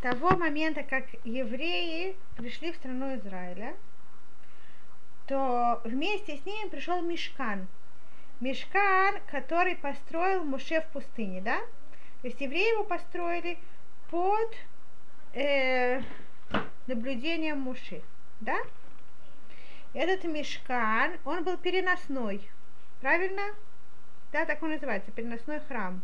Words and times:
того 0.00 0.36
момента, 0.36 0.82
как 0.82 1.04
евреи 1.24 2.16
пришли 2.36 2.72
в 2.72 2.76
страну 2.76 3.16
Израиля, 3.16 3.74
то 5.26 5.80
вместе 5.84 6.36
с 6.36 6.46
ними 6.46 6.68
пришел 6.68 7.02
Мешкан. 7.02 7.66
Мешкан, 8.40 9.16
который 9.30 9.74
построил 9.74 10.44
Муше 10.44 10.80
в 10.80 10.86
пустыне, 10.92 11.40
да? 11.40 11.58
То 12.22 12.28
есть 12.28 12.40
евреи 12.40 12.72
его 12.72 12.84
построили 12.84 13.58
под 14.10 14.54
э, 15.34 16.00
наблюдением 16.86 17.60
Муши, 17.60 18.02
да? 18.40 18.56
Этот 19.94 20.24
мешкан, 20.24 21.18
он 21.24 21.44
был 21.44 21.56
переносной, 21.56 22.48
правильно? 23.00 23.42
Да, 24.32 24.44
так 24.44 24.62
он 24.62 24.70
называется, 24.70 25.10
переносной 25.10 25.60
храм. 25.60 26.02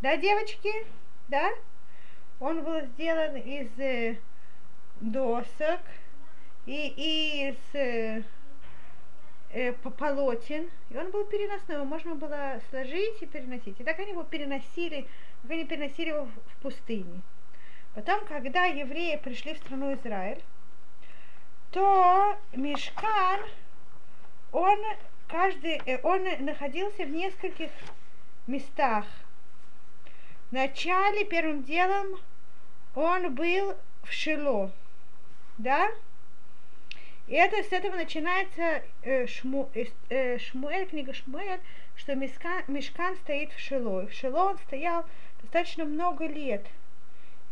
Да, 0.00 0.16
девочки? 0.16 0.72
Да? 1.28 1.52
Он 2.42 2.64
был 2.64 2.80
сделан 2.80 3.36
из 3.36 3.68
э, 3.78 4.16
досок 5.00 5.78
и 6.66 7.52
из 7.52 7.56
э, 7.72 8.24
э, 9.50 9.72
полотен, 9.74 10.68
и 10.90 10.96
он 10.96 11.12
был 11.12 11.24
переносной, 11.26 11.76
его 11.76 11.84
можно 11.84 12.16
было 12.16 12.60
сложить 12.68 13.22
и 13.22 13.26
переносить. 13.26 13.78
И 13.78 13.84
так 13.84 13.96
они 14.00 14.10
его 14.10 14.24
переносили, 14.24 15.06
как 15.42 15.52
они 15.52 15.66
переносили 15.66 16.08
его 16.08 16.24
в 16.24 16.62
пустыне. 16.62 17.20
Потом, 17.94 18.24
когда 18.24 18.64
евреи 18.64 19.20
пришли 19.22 19.54
в 19.54 19.58
страну 19.58 19.94
Израиль, 19.94 20.42
то 21.70 22.36
Мешкан, 22.54 23.38
он 24.50 24.80
каждый, 25.28 25.80
э, 25.86 26.00
он 26.02 26.24
находился 26.44 27.04
в 27.04 27.10
нескольких 27.10 27.70
местах. 28.48 29.06
Вначале, 30.50 31.24
первым 31.24 31.62
делом, 31.62 32.18
он 32.94 33.34
был 33.34 33.74
в 34.02 34.12
Шило, 34.12 34.70
да? 35.58 35.90
И 37.26 37.34
это 37.34 37.62
с 37.62 37.72
этого 37.72 37.96
начинается 37.96 38.82
э, 39.02 39.26
Шму, 39.26 39.70
э, 39.74 39.86
э 40.10 40.38
Шмуэль, 40.38 40.86
книга 40.86 41.14
Шмуэль, 41.14 41.60
что 41.96 42.14
Мешкан, 42.14 42.62
Мешкан 42.66 43.16
стоит 43.16 43.52
в 43.52 43.58
Шило. 43.58 44.02
И 44.02 44.06
в 44.08 44.12
Шило 44.12 44.50
он 44.50 44.58
стоял 44.58 45.06
достаточно 45.40 45.84
много 45.84 46.26
лет. 46.26 46.66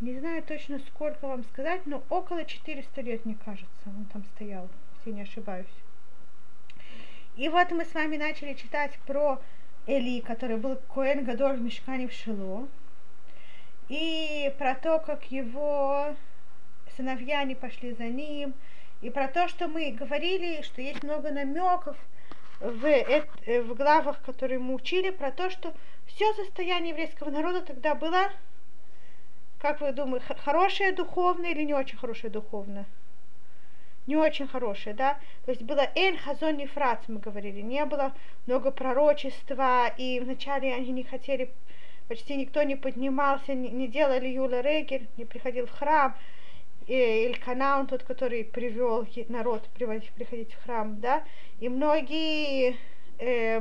Не 0.00 0.18
знаю 0.18 0.42
точно, 0.42 0.80
сколько 0.80 1.26
вам 1.26 1.44
сказать, 1.44 1.86
но 1.86 2.02
около 2.08 2.44
400 2.44 3.00
лет, 3.02 3.24
мне 3.24 3.36
кажется, 3.44 3.68
он 3.86 4.06
там 4.12 4.24
стоял, 4.34 4.68
если 4.98 5.12
не 5.12 5.22
ошибаюсь. 5.22 5.66
И 7.36 7.48
вот 7.48 7.70
мы 7.70 7.84
с 7.84 7.94
вами 7.94 8.16
начали 8.16 8.54
читать 8.54 8.98
про 9.06 9.40
Эли, 9.86 10.20
который 10.20 10.56
был 10.56 10.76
Коэн 10.92 11.24
Гадоль 11.24 11.56
в 11.56 11.62
Мешкане 11.62 12.08
в 12.08 12.12
Шило, 12.12 12.68
и 13.90 14.54
про 14.56 14.76
то, 14.76 15.00
как 15.00 15.30
его 15.32 16.14
сыновья 16.96 17.42
не 17.42 17.56
пошли 17.56 17.92
за 17.92 18.04
ним, 18.04 18.54
и 19.02 19.10
про 19.10 19.26
то, 19.26 19.48
что 19.48 19.66
мы 19.66 19.90
говорили, 19.90 20.62
что 20.62 20.80
есть 20.80 21.02
много 21.02 21.32
намеков 21.32 21.96
в, 22.60 22.84
э, 22.86 23.62
в 23.62 23.74
главах, 23.74 24.22
которые 24.22 24.60
мы 24.60 24.74
учили, 24.74 25.10
про 25.10 25.32
то, 25.32 25.50
что 25.50 25.74
все 26.06 26.32
состояние 26.34 26.90
еврейского 26.90 27.30
народа 27.30 27.62
тогда 27.62 27.96
было, 27.96 28.30
как 29.58 29.80
вы 29.80 29.92
думаете, 29.92 30.26
хорошее 30.36 30.92
духовное 30.92 31.50
или 31.50 31.64
не 31.64 31.74
очень 31.74 31.98
хорошее 31.98 32.32
духовное? 32.32 32.86
не 34.06 34.16
очень 34.16 34.48
хорошее, 34.48 34.94
да, 34.94 35.20
то 35.44 35.52
есть 35.52 35.62
было 35.62 35.88
Эль 35.94 36.18
Хазон 36.18 36.56
Нефрац, 36.56 37.00
мы 37.06 37.20
говорили, 37.20 37.60
не 37.60 37.84
было 37.84 38.12
много 38.46 38.72
пророчества, 38.72 39.86
и 39.88 40.18
вначале 40.18 40.74
они 40.74 40.90
не 40.90 41.04
хотели, 41.04 41.52
почти 42.10 42.34
никто 42.34 42.64
не 42.64 42.74
поднимался, 42.74 43.54
не, 43.54 43.68
не 43.70 43.86
делали 43.86 44.26
Юля 44.26 44.62
Регель, 44.62 45.06
не 45.16 45.24
приходил 45.24 45.66
в 45.66 45.70
храм, 45.70 46.16
Ильканаун, 46.88 47.86
тот, 47.86 48.02
который 48.02 48.42
привел 48.42 49.06
народ 49.28 49.68
приходить 49.68 50.52
в 50.52 50.64
храм, 50.64 50.98
да, 50.98 51.22
и 51.60 51.68
многие 51.68 52.76
э, 53.20 53.60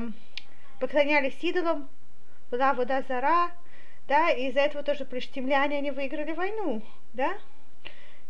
поклонялись 0.80 1.38
идолам, 1.44 1.88
была 2.50 2.74
вода 2.74 3.04
зара, 3.08 3.52
да, 4.08 4.32
и 4.32 4.48
из-за 4.48 4.62
этого 4.62 4.84
тоже 4.84 5.06
плештемляне, 5.06 5.78
они 5.78 5.92
выиграли 5.92 6.31
войну, 6.31 6.81
да, 7.14 7.38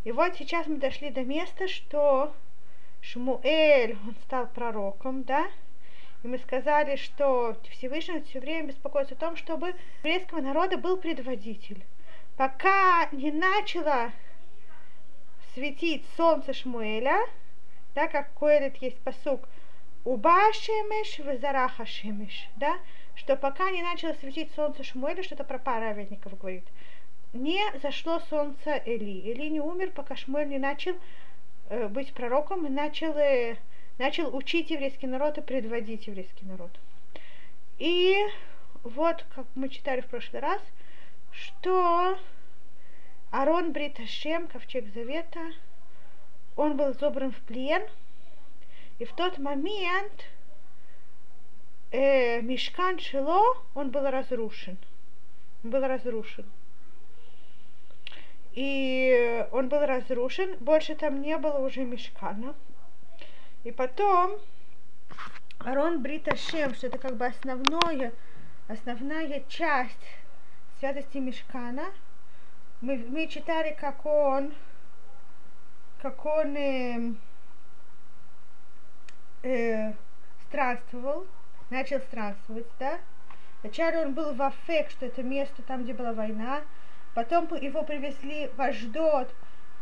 и 0.03 0.11
вот 0.11 0.35
сейчас 0.35 0.67
мы 0.67 0.79
дошли 0.79 1.11
до 1.11 1.21
места, 1.21 1.69
что 1.69 2.33
Шмуэль, 2.99 3.97
он 4.05 4.15
стал 4.25 4.47
пророком, 4.47 5.23
да, 5.23 5.47
и 6.23 6.27
мы 6.27 6.37
сказали, 6.39 6.95
что 6.95 7.55
Всевышний 7.71 8.21
все 8.21 8.39
время 8.39 8.67
беспокоится 8.67 9.15
о 9.15 9.17
том, 9.17 9.35
чтобы 9.35 9.71
у 10.03 10.07
еврейского 10.07 10.41
народа 10.41 10.77
был 10.77 10.97
предводитель. 10.97 11.83
Пока 12.37 13.07
не 13.11 13.31
начало 13.31 14.11
светить 15.53 16.05
солнце 16.15 16.53
Шмуэля, 16.53 17.19
да, 17.95 18.07
как 18.07 18.33
Коэлит 18.33 18.77
есть 18.77 18.99
посук, 18.99 19.47
Уба 20.05 20.53
Шемеш, 20.53 21.19
Везараха 21.19 21.85
Шемеш, 21.85 22.49
да, 22.55 22.77
что 23.15 23.35
пока 23.35 23.69
не 23.71 23.83
начало 23.83 24.13
светить 24.13 24.51
солнце 24.55 24.83
Шмуэля, 24.83 25.23
что-то 25.23 25.43
про 25.43 25.59
праведников 25.59 26.37
говорит– 26.37 26.65
не 27.33 27.61
зашло 27.83 28.19
солнце 28.29 28.81
Эли. 28.85 29.31
Эли 29.31 29.49
не 29.49 29.59
умер, 29.59 29.91
пока 29.91 30.15
Шмуэль 30.15 30.47
не 30.47 30.57
начал 30.57 30.95
э, 31.69 31.87
быть 31.87 32.11
пророком 32.13 32.65
и 32.65 32.69
начал, 32.69 33.15
э, 33.15 33.55
начал 33.99 34.35
учить 34.35 34.71
еврейский 34.71 35.05
народ 35.05 35.37
и 35.37 35.41
предводить 35.41 36.07
еврейский 36.07 36.45
народ. 36.45 36.71
И 37.77 38.17
вот, 38.83 39.23
как 39.35 39.45
мы 39.53 39.69
читали 39.69 40.01
в 40.01 40.07
прошлый 40.07 40.41
раз, 40.41 40.61
что 41.31 42.17
Арон 43.29 43.71
Бриташем, 43.71 44.47
ковчег 44.47 44.91
завета, 44.93 45.51
он 46.55 46.75
был 46.75 46.93
забран 46.95 47.31
в 47.31 47.39
плен, 47.41 47.83
и 48.97 49.05
в 49.05 49.13
тот 49.13 49.37
момент 49.37 50.25
э, 51.91 52.41
Мешкан 52.41 52.97
Шило, 52.99 53.43
он 53.75 53.91
был 53.91 54.09
разрушен. 54.09 54.77
Он 55.63 55.69
был 55.69 55.81
разрушен 55.81 56.45
и 58.53 59.45
он 59.51 59.69
был 59.69 59.85
разрушен, 59.85 60.57
больше 60.59 60.95
там 60.95 61.21
не 61.21 61.37
было 61.37 61.59
уже 61.59 61.83
мешкана. 61.83 62.55
И 63.63 63.71
потом 63.71 64.39
Арон 65.59 66.01
Брита 66.01 66.35
что 66.35 66.87
это 66.87 66.97
как 66.97 67.17
бы 67.17 67.25
основное, 67.25 68.13
основная 68.67 69.43
часть 69.47 70.05
святости 70.79 71.17
мешкана. 71.17 71.85
Мы, 72.81 72.97
мы 72.97 73.27
читали, 73.27 73.75
как 73.79 74.05
он, 74.05 74.53
как 76.01 76.25
он 76.25 76.55
э, 76.55 77.13
э, 79.43 79.93
странствовал, 80.47 81.27
начал 81.69 81.99
странствовать, 81.99 82.67
да. 82.79 82.99
Вначале 83.61 84.05
он 84.05 84.13
был 84.13 84.33
в 84.33 84.41
Афек, 84.41 84.89
что 84.89 85.05
это 85.05 85.21
место 85.21 85.61
там, 85.63 85.83
где 85.83 85.93
была 85.93 86.13
война, 86.13 86.61
Потом 87.13 87.53
его 87.55 87.83
привезли 87.83 88.49
в 88.55 88.61
Аждот, 88.61 89.33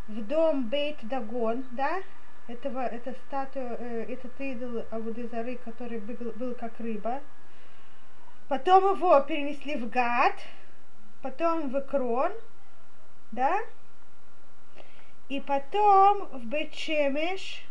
в 0.08 0.26
дом 0.26 0.70
Бейт 0.70 0.98
Дагон, 1.04 1.66
да, 1.72 2.02
этого, 2.48 2.86
это 2.86 3.14
статуя, 3.28 3.76
э, 3.78 4.06
этот 4.14 4.40
идол 4.40 4.86
Абудызары, 4.90 5.58
который 5.58 6.00
был, 6.00 6.32
был 6.32 6.56
как 6.56 6.80
рыба. 6.80 7.22
Потом 8.48 8.96
его 8.96 9.20
перенесли 9.22 9.76
в 9.76 9.90
Гад, 9.90 10.34
потом 11.22 11.70
в 11.70 11.78
Экрон, 11.78 12.32
да, 13.32 13.60
и 15.28 15.42
потом 15.42 16.28
в 16.28 16.46
Бетшемеш. 16.46 17.66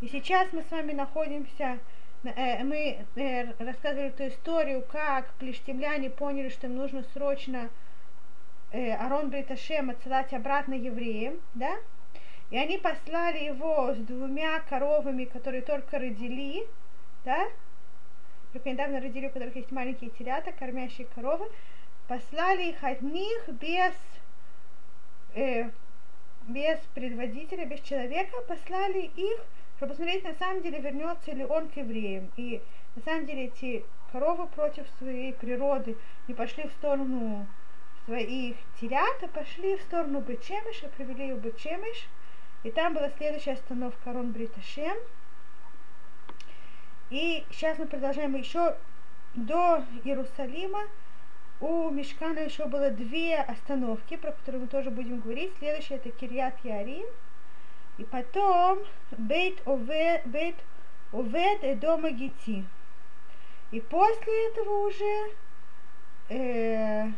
И 0.00 0.08
сейчас 0.08 0.52
мы 0.52 0.62
с 0.62 0.70
вами 0.70 0.92
находимся, 0.92 1.78
э, 2.22 2.62
мы 2.62 3.04
э, 3.16 3.52
рассказывали 3.58 4.08
эту 4.08 4.28
историю, 4.28 4.84
как 4.90 5.32
плештемляне 5.34 6.10
поняли, 6.10 6.48
что 6.48 6.68
им 6.68 6.76
нужно 6.76 7.02
срочно 7.12 7.68
Арон 8.72 9.30
Бриташем 9.30 9.90
отсылать 9.90 10.32
обратно 10.32 10.74
евреям, 10.74 11.40
да, 11.54 11.74
и 12.50 12.58
они 12.58 12.78
послали 12.78 13.44
его 13.44 13.94
с 13.94 13.98
двумя 13.98 14.60
коровами, 14.60 15.24
которые 15.24 15.62
только 15.62 15.98
родили, 15.98 16.66
да, 17.24 17.48
только 18.52 18.70
недавно 18.70 19.00
родили, 19.00 19.26
у 19.26 19.30
которых 19.30 19.54
есть 19.54 19.70
маленькие 19.70 20.10
телята, 20.10 20.50
кормящие 20.52 21.06
коровы, 21.14 21.46
послали 22.08 22.70
их 22.70 22.82
одних 22.82 23.48
без, 23.48 23.94
э, 25.36 25.70
без 26.48 26.80
предводителя, 26.94 27.66
без 27.66 27.80
человека, 27.80 28.40
послали 28.48 29.10
их, 29.14 29.38
чтобы 29.76 29.92
посмотреть, 29.92 30.24
на 30.24 30.34
самом 30.34 30.62
деле 30.62 30.80
вернется 30.80 31.30
ли 31.30 31.44
он 31.44 31.68
к 31.68 31.76
евреям. 31.76 32.32
И 32.36 32.60
на 32.96 33.02
самом 33.02 33.26
деле 33.26 33.44
эти 33.44 33.84
коровы 34.10 34.48
против 34.48 34.86
своей 34.98 35.32
природы 35.32 35.96
не 36.26 36.34
пошли 36.34 36.64
в 36.66 36.72
сторону 36.72 37.46
своих 38.04 38.56
телят 38.80 39.22
и 39.22 39.28
пошли 39.28 39.76
в 39.76 39.82
сторону 39.82 40.20
Бечемиш 40.20 40.82
и 40.82 40.88
привели 40.88 41.32
в 41.32 41.38
Бечемиш. 41.38 42.08
И 42.62 42.70
там 42.70 42.92
была 42.92 43.10
следующая 43.16 43.52
остановка 43.52 44.12
Рон 44.12 44.32
Бриташем. 44.32 44.96
И 47.08 47.44
сейчас 47.50 47.78
мы 47.78 47.86
продолжаем 47.86 48.34
еще 48.34 48.76
до 49.34 49.82
Иерусалима. 50.04 50.82
у 51.60 51.90
Мешкана 51.90 52.40
еще 52.40 52.66
было 52.66 52.90
две 52.90 53.36
остановки, 53.36 54.16
про 54.16 54.32
которые 54.32 54.62
мы 54.62 54.68
тоже 54.68 54.90
будем 54.90 55.20
говорить. 55.20 55.52
Следующая 55.58 55.96
это 55.96 56.10
Кирьят 56.10 56.54
Ярин. 56.62 57.06
И 57.96 58.04
потом 58.04 58.80
Бейт 59.16 59.66
Овед, 59.66 60.26
Бейт 60.26 60.56
Овед 61.12 61.64
и 61.64 61.74
Дома 61.74 62.10
Гити. 62.10 62.64
И 63.70 63.80
после 63.80 64.48
этого 64.48 64.86
уже 64.86 65.30
э, 66.28 67.10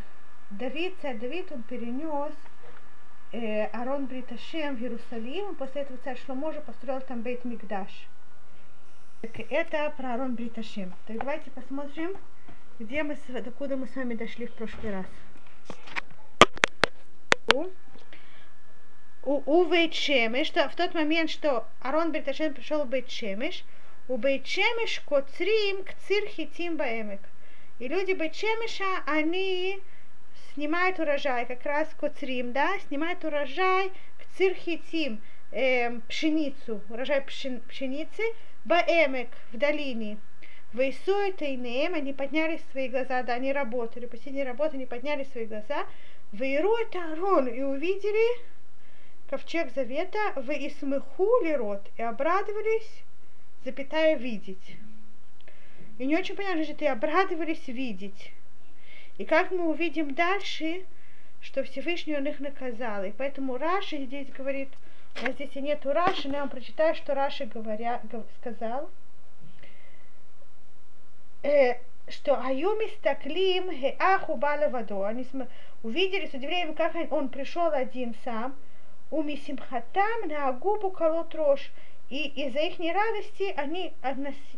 Давид, 0.50 0.94
царь 1.00 1.18
Давид, 1.18 1.50
он 1.50 1.62
перенес 1.62 2.34
э, 3.32 3.66
Арон 3.66 4.06
Бриташем 4.06 4.76
в 4.76 4.80
Иерусалим, 4.80 5.54
после 5.56 5.82
этого 5.82 5.98
царь 6.04 6.18
Шломо 6.18 6.48
уже 6.48 6.60
построил 6.60 7.00
там 7.00 7.22
Бейт 7.22 7.44
Мигдаш. 7.44 7.90
Это 9.22 9.92
про 9.96 10.14
Арон 10.14 10.34
Бриташем. 10.34 10.92
Так 11.06 11.18
давайте 11.18 11.50
посмотрим, 11.50 12.16
где 12.78 13.02
мы, 13.02 13.16
докуда 13.28 13.76
мы 13.76 13.86
с 13.88 13.96
вами 13.96 14.14
дошли 14.14 14.46
в 14.46 14.52
прошлый 14.52 14.92
раз. 14.92 15.06
У, 17.54 17.68
у, 19.24 19.42
у 19.46 19.64
Бейт 19.66 19.94
что 19.94 20.68
в 20.68 20.76
тот 20.76 20.94
момент, 20.94 21.30
что 21.30 21.66
Арон 21.80 22.12
Бриташем 22.12 22.54
пришел 22.54 22.84
в 22.84 22.88
Бейт 22.88 23.10
Шемеш, 23.10 23.64
у 24.08 24.16
Бейт 24.16 24.46
Шемеш 24.46 25.00
коцрим 25.00 25.84
к 25.84 25.94
цирхитим 26.06 26.76
баэмек. 26.76 27.20
И 27.78 27.88
люди 27.88 28.12
Бейт 28.12 28.34
Шемеша, 28.34 29.02
они 29.06 29.80
снимают 30.54 30.98
урожай, 30.98 31.46
как 31.46 31.64
раз 31.64 31.88
коцрим, 31.98 32.52
да, 32.52 32.78
снимают 32.88 33.24
урожай 33.24 33.90
к 33.90 34.36
цирхитим, 34.36 35.20
э, 35.50 35.98
пшеницу, 36.08 36.80
урожай 36.88 37.22
пшен, 37.22 37.60
пшеницы, 37.68 38.22
баэмек 38.64 39.28
в 39.52 39.58
долине. 39.58 40.18
Вейсует 40.72 41.42
и 41.42 41.56
Нем, 41.56 41.94
они 41.94 42.12
подняли 42.12 42.58
свои 42.70 42.88
глаза, 42.88 43.22
да, 43.22 43.34
они 43.34 43.52
работали, 43.52 44.06
последние 44.06 44.44
работы, 44.44 44.76
они 44.76 44.86
подняли 44.86 45.24
свои 45.24 45.44
глаза. 45.44 45.86
Вейру 46.32 46.74
это 46.76 47.12
Арон, 47.12 47.46
и 47.46 47.60
увидели 47.60 48.40
ковчег 49.28 49.70
завета, 49.74 50.32
в 50.36 50.50
Исмыху 50.50 51.28
рот, 51.56 51.90
и 51.98 52.02
обрадовались, 52.02 53.02
запятая 53.64 54.16
видеть. 54.16 54.76
И 55.98 56.06
не 56.06 56.16
очень 56.16 56.36
понятно, 56.36 56.64
что 56.64 56.84
и 56.84 56.88
обрадовались 56.88 57.66
видеть. 57.66 58.32
И 59.18 59.24
как 59.24 59.50
мы 59.50 59.68
увидим 59.68 60.14
дальше, 60.14 60.84
что 61.40 61.62
Всевышний 61.64 62.16
он 62.16 62.26
их 62.26 62.40
наказал. 62.40 63.04
И 63.04 63.10
поэтому 63.10 63.58
Раши 63.58 64.04
здесь 64.04 64.28
говорит, 64.28 64.68
у 65.20 65.26
нас 65.26 65.34
здесь 65.34 65.54
и 65.54 65.60
нету 65.60 65.92
Раши, 65.92 66.28
но 66.28 66.34
я 66.34 66.40
вам 66.40 66.50
прочитаю, 66.50 66.94
что 66.94 67.14
Раши 67.14 67.46
говоря, 67.46 68.00
сказал– 68.40 68.90
э, 71.42 71.78
что 72.08 72.40
Аюми 72.40 72.88
стаклим 72.98 73.70
аху 73.98 74.36
балавадо. 74.36 75.06
Они 75.06 75.26
увидели 75.82 76.26
с 76.26 76.34
удивлением, 76.34 76.74
как 76.74 76.94
он 77.12 77.28
пришел 77.28 77.70
один 77.72 78.14
сам. 78.24 78.54
У 79.10 79.22
Мисимхатам 79.22 80.28
на 80.28 80.52
губу 80.52 80.90
колот 80.90 81.34
рожь. 81.34 81.70
И 82.08 82.28
из-за 82.28 82.60
их 82.60 82.78
радости 82.78 83.54
они 83.56 83.94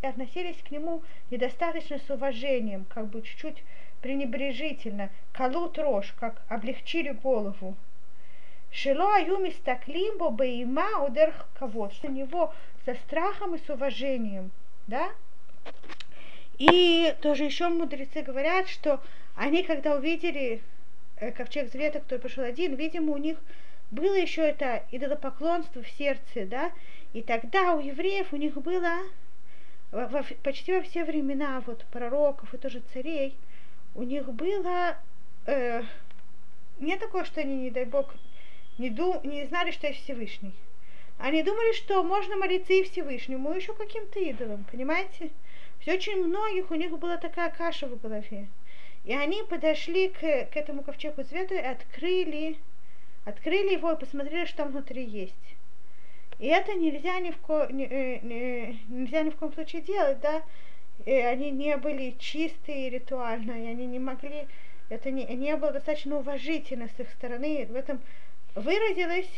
относились 0.02 0.56
к 0.66 0.70
нему 0.72 1.02
недостаточно 1.30 1.98
с 1.98 2.10
уважением, 2.10 2.84
как 2.88 3.06
бы 3.06 3.22
чуть-чуть 3.22 3.62
пренебрежительно. 4.04 5.08
Колут 5.32 5.78
рожь, 5.78 6.12
как 6.20 6.42
облегчили 6.50 7.12
голову. 7.12 7.74
Шило 8.70 9.16
аюми 9.16 9.48
стаклим 9.48 10.18
бо 10.18 10.28
бейма 10.28 11.06
удерх 11.06 11.48
кого 11.58 11.90
На 12.02 12.08
него 12.08 12.52
со 12.84 12.94
страхом 12.96 13.54
и 13.54 13.58
с 13.58 13.70
уважением. 13.70 14.50
Да? 14.88 15.08
И 16.58 17.14
тоже 17.22 17.44
еще 17.44 17.68
мудрецы 17.68 18.20
говорят, 18.20 18.68
что 18.68 19.00
они, 19.36 19.62
когда 19.62 19.96
увидели 19.96 20.60
э, 21.16 21.32
ковчег 21.32 21.72
завета, 21.72 22.00
который 22.00 22.18
пришел 22.18 22.44
один, 22.44 22.74
видимо, 22.74 23.12
у 23.12 23.16
них 23.16 23.38
было 23.90 24.16
еще 24.16 24.42
это 24.42 24.82
идолопоклонство 24.90 25.82
в 25.82 25.88
сердце, 25.88 26.44
да, 26.44 26.72
и 27.14 27.22
тогда 27.22 27.74
у 27.74 27.80
евреев 27.80 28.32
у 28.32 28.36
них 28.36 28.54
было 28.54 28.98
во, 29.90 30.22
почти 30.42 30.74
во 30.74 30.82
все 30.82 31.04
времена 31.04 31.62
вот 31.66 31.84
пророков 31.86 32.52
и 32.52 32.58
тоже 32.58 32.82
царей, 32.92 33.34
у 33.94 34.02
них 34.02 34.28
было 34.32 34.96
э, 35.46 35.82
не 36.78 36.96
такое, 36.96 37.24
что 37.24 37.40
они, 37.40 37.56
не 37.56 37.70
дай 37.70 37.84
бог, 37.84 38.14
не, 38.78 38.90
ду, 38.90 39.20
не 39.22 39.44
знали, 39.46 39.70
что 39.70 39.86
есть 39.86 40.02
Всевышний. 40.02 40.54
Они 41.18 41.42
думали, 41.42 41.72
что 41.74 42.02
можно 42.02 42.36
молиться 42.36 42.72
и 42.72 42.82
Всевышнему, 42.82 43.52
и 43.52 43.56
еще 43.56 43.72
каким-то 43.72 44.18
идолам, 44.18 44.64
понимаете? 44.70 45.30
есть 45.84 45.88
очень 45.88 46.24
многих 46.24 46.70
у 46.70 46.74
них 46.74 46.98
была 46.98 47.16
такая 47.16 47.50
каша 47.50 47.86
в 47.86 48.00
голове. 48.00 48.48
И 49.04 49.14
они 49.14 49.42
подошли 49.42 50.08
к, 50.08 50.20
к 50.20 50.56
этому 50.56 50.82
ковчегу 50.82 51.22
цвету 51.24 51.54
и 51.54 51.58
открыли, 51.58 52.56
открыли 53.24 53.74
его 53.74 53.92
и 53.92 53.98
посмотрели, 53.98 54.46
что 54.46 54.58
там 54.58 54.72
внутри 54.72 55.04
есть. 55.04 55.34
И 56.38 56.46
это 56.46 56.74
нельзя 56.74 57.20
ни 57.20 57.30
в, 57.30 57.38
ко, 57.38 57.68
ни, 57.70 57.84
э, 57.84 58.18
ни, 58.20 58.80
нельзя 58.88 59.22
ни 59.22 59.30
в 59.30 59.36
коем 59.36 59.52
случае 59.52 59.82
делать, 59.82 60.20
да. 60.20 60.42
И 61.06 61.12
они 61.12 61.50
не 61.50 61.76
были 61.76 62.14
чистые 62.18 62.90
ритуально, 62.90 63.52
и 63.52 63.66
они 63.68 63.86
не 63.86 63.98
могли, 63.98 64.46
это 64.88 65.10
не, 65.10 65.24
не 65.24 65.56
было 65.56 65.72
достаточно 65.72 66.16
уважительно 66.16 66.88
с 66.88 67.00
их 67.00 67.10
стороны. 67.10 67.66
В 67.68 67.74
этом 67.74 68.00
выразилась 68.54 69.30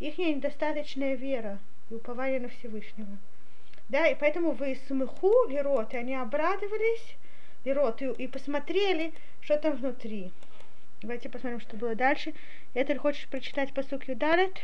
их 0.00 0.18
недостаточная 0.18 1.14
вера 1.14 1.58
и 1.90 1.94
упование 1.94 2.40
на 2.40 2.48
Всевышнего. 2.48 3.16
Да, 3.88 4.06
и 4.06 4.14
поэтому 4.14 4.52
вы 4.52 4.78
смеху 4.86 5.48
лирот, 5.48 5.94
и 5.94 5.96
они 5.96 6.14
обрадовались 6.14 7.16
лирот, 7.64 8.02
и, 8.02 8.06
и 8.10 8.26
посмотрели, 8.26 9.12
что 9.40 9.58
там 9.58 9.76
внутри. 9.76 10.32
Давайте 11.02 11.28
посмотрим, 11.28 11.60
что 11.60 11.76
было 11.76 11.94
дальше. 11.94 12.32
Это 12.72 12.96
хочешь 12.96 13.28
прочитать 13.28 13.74
по 13.74 13.82
посук 13.82 14.08
Юдарет? 14.08 14.58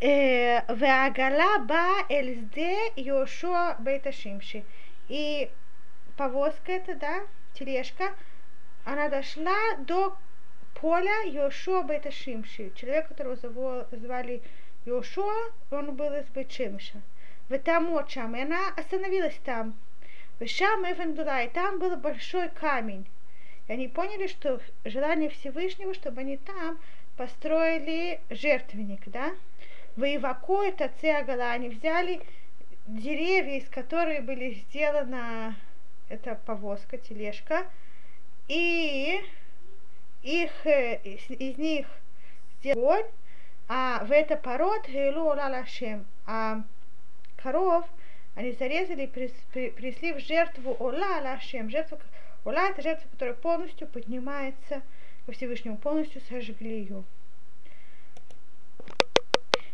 Веагала 0.00 1.58
ба 1.58 2.06
эльзде 2.08 2.92
Йошуа 2.96 3.76
бейташимши. 3.80 4.64
И 5.08 5.50
повозка 6.16 6.72
это, 6.72 6.94
да, 6.94 7.26
тележка, 7.52 8.14
она 8.86 9.10
дошла 9.10 9.76
до 9.78 10.16
поля 10.80 11.24
Йошуа 11.26 11.82
бейташимши. 11.82 12.72
Человек, 12.76 13.08
которого 13.08 13.36
звали 13.92 14.40
Йошуа, 14.86 15.52
он 15.70 15.94
был 15.94 16.14
из 16.14 16.24
Бетшимша. 16.28 17.02
Ветамот 17.50 18.10
шам, 18.10 18.34
и 18.36 18.40
она 18.40 18.72
остановилась 18.76 19.38
там. 19.44 19.74
Эвен 20.40 21.12
была, 21.12 21.42
и 21.42 21.50
там 21.50 21.78
был 21.78 21.96
большой 21.96 22.48
камень. 22.48 23.06
И 23.68 23.72
они 23.72 23.88
поняли, 23.88 24.28
что 24.28 24.60
желание 24.86 25.28
Всевышнего, 25.28 25.92
чтобы 25.92 26.22
они 26.22 26.38
там 26.38 26.78
построили 27.18 28.20
жертвенник, 28.30 29.06
да? 29.08 29.34
Воеваку 29.96 30.62
это 30.62 30.90
цеагала, 31.00 31.50
они 31.50 31.68
взяли 31.68 32.20
деревья, 32.86 33.58
из 33.58 33.68
которых 33.68 34.24
были 34.24 34.54
сделана 34.54 35.56
эта 36.08 36.34
повозка, 36.46 36.98
тележка, 36.98 37.66
и 38.48 39.20
их, 40.22 40.66
из, 40.66 41.30
из 41.30 41.58
них 41.58 41.86
сделали 42.60 43.06
а 43.72 44.04
в 44.04 44.10
это 44.10 44.36
пород 44.36 44.88
Гейлу 44.88 45.26
Лалашем, 45.26 46.04
а 46.26 46.64
коров, 47.36 47.86
они 48.34 48.50
зарезали 48.50 49.04
и 49.04 49.06
принесли 49.06 50.12
в 50.12 50.18
жертву 50.18 50.76
Ола 50.80 51.20
Лашем. 51.22 51.70
Жертва, 51.70 52.00
Ола 52.44 52.70
это 52.70 52.82
жертва, 52.82 53.08
которая 53.10 53.36
полностью 53.36 53.86
поднимается 53.86 54.82
ко 55.24 55.30
Всевышнему, 55.30 55.76
полностью 55.76 56.20
сожгли 56.22 56.80
ее. 56.80 57.04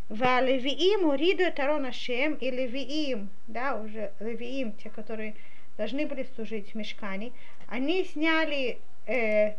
Валевиим 0.09 1.09
уриду 1.09 1.43
это 1.43 1.93
Шем 1.93 2.35
и 2.35 2.51
левиим, 2.51 3.29
да, 3.49 3.75
уже 3.75 4.13
левиим, 4.21 4.73
те, 4.73 4.89
которые 4.89 5.35
должны 5.77 6.07
были 6.07 6.25
служить 6.35 6.73
в 6.73 6.75
мешкане, 6.77 7.33
они 7.67 8.05
сняли 8.05 8.79
э, 9.07 9.55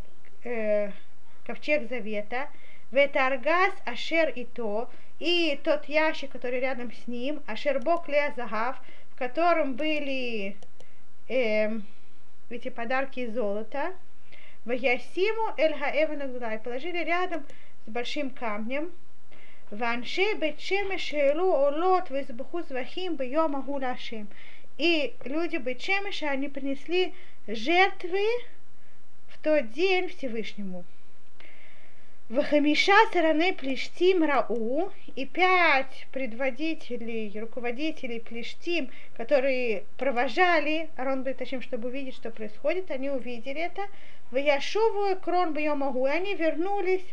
э, 0.46 0.92
ковчег 1.46 1.90
завета, 1.90 2.48
ветаргас 2.92 3.74
ашер 3.86 4.30
и 4.30 4.46
то, 4.46 4.90
и 5.20 5.60
тот 5.64 5.86
ящик, 5.86 6.32
который 6.32 6.62
рядом 6.62 6.94
с 6.94 7.08
ним, 7.08 7.42
Ашербок 7.46 8.08
Леазагав, 8.08 8.78
в 9.10 9.16
котором 9.18 9.76
были 9.76 10.56
э, 11.28 11.72
эти 12.50 12.70
подарки 12.70 13.22
из 13.22 13.34
золота, 13.34 13.94
в 14.64 14.72
Ясиму 14.72 15.54
Эль 15.58 15.78
Хаэвен 15.78 16.60
положили 16.60 17.04
рядом 17.04 17.44
с 17.86 17.90
большим 17.90 18.30
камнем, 18.30 18.92
ואנשי 19.73 20.27
בית 20.39 20.61
שמש 20.61 21.15
העלו 21.15 21.55
עולות 21.55 22.11
ויזבחו 22.11 22.63
זבחים 22.63 23.17
ביום 23.17 23.55
ההוא 23.55 23.81
להשם. 23.81 24.25
И 24.79 25.13
люди 25.25 25.57
Бет 25.57 25.81
Шемеша, 25.81 26.31
они 26.31 26.49
принесли 26.49 27.13
жертвы 27.47 28.27
в 29.29 29.39
тот 29.43 29.71
день 29.73 30.09
Всевышнему. 30.09 30.85
Вахамиша 32.29 32.95
стороны 33.11 33.53
Плештим 33.53 34.25
Рау 34.25 34.91
и 35.17 35.27
пять 35.27 36.07
предводителей, 36.13 37.39
руководителей 37.39 38.21
Плештим, 38.21 38.91
которые 39.19 39.85
провожали 39.99 40.89
Арон 40.97 41.25
Беташим, 41.25 41.61
чтобы 41.61 41.89
увидеть, 41.89 42.15
что 42.15 42.31
происходит, 42.31 42.91
они 42.91 43.11
увидели 43.11 43.61
это. 43.61 43.83
В 44.31 44.37
Яшуву 44.37 45.15
Крон 45.21 45.53
Бьемагу, 45.53 46.07
и 46.07 46.11
они 46.11 46.35
вернулись 46.35 47.05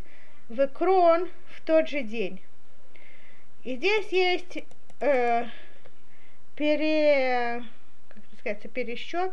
в 0.48 0.66
Крон 0.68 1.28
в 1.56 1.60
тот 1.62 1.88
же 1.88 2.02
день. 2.02 2.40
И 3.62 3.76
здесь 3.76 4.08
есть 4.08 4.58
э, 5.00 5.46
пере, 6.54 7.64
как 8.08 8.22
сказать, 8.38 8.70
пересчет 8.72 9.32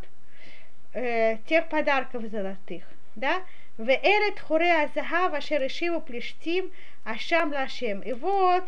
э, 0.94 1.38
тех 1.48 1.68
подарков 1.70 2.24
золотых, 2.32 2.84
да, 3.16 3.42
Веэрет 3.78 4.40
хоре 4.40 4.84
азахав 4.84 5.34
ашер 5.34 5.66
ишиву 5.66 6.02
плештим 6.02 6.72
ашам 7.04 7.52
лашем. 7.52 8.02
И 8.02 8.14
вот 8.14 8.66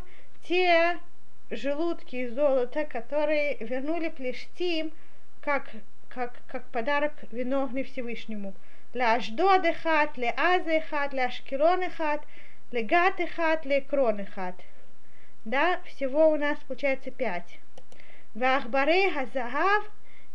те 0.47 0.97
желудки 1.51 2.15
из 2.15 2.33
золота, 2.33 2.85
которые 2.85 3.57
вернули 3.57 4.09
плештим 4.09 4.91
как, 5.41 5.69
как, 6.09 6.41
как 6.47 6.63
подарок 6.67 7.13
виновный 7.31 7.83
Всевышнему. 7.83 8.53
Для 8.92 9.14
Ашдод 9.14 9.64
эхат, 9.64 10.14
для 10.14 10.30
Аза 10.36 10.72
эхат, 10.80 11.10
для 11.10 11.26
Ашкелон 11.26 11.82
эхат, 11.82 12.20
для 12.70 12.82
Гат 12.82 13.20
эхат, 13.20 13.62
для 13.62 13.80
Крон 13.80 14.20
эхат. 14.20 14.54
Да, 15.44 15.80
всего 15.84 16.28
у 16.30 16.36
нас 16.36 16.58
получается 16.66 17.10
пять. 17.10 17.58
Вахбарей 18.34 19.10
хазахав 19.10 19.82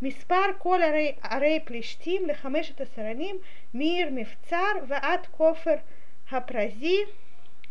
מספר 0.01 0.53
כל 0.57 0.81
ערי, 0.83 1.15
ערי 1.21 1.59
פלישתים 1.65 2.27
לחמשת 2.27 2.81
הסרנים 2.81 3.35
מעיר 3.73 4.09
מבצר 4.11 4.71
ועד 4.87 5.27
כופר 5.31 5.75
הפרזי 6.31 6.99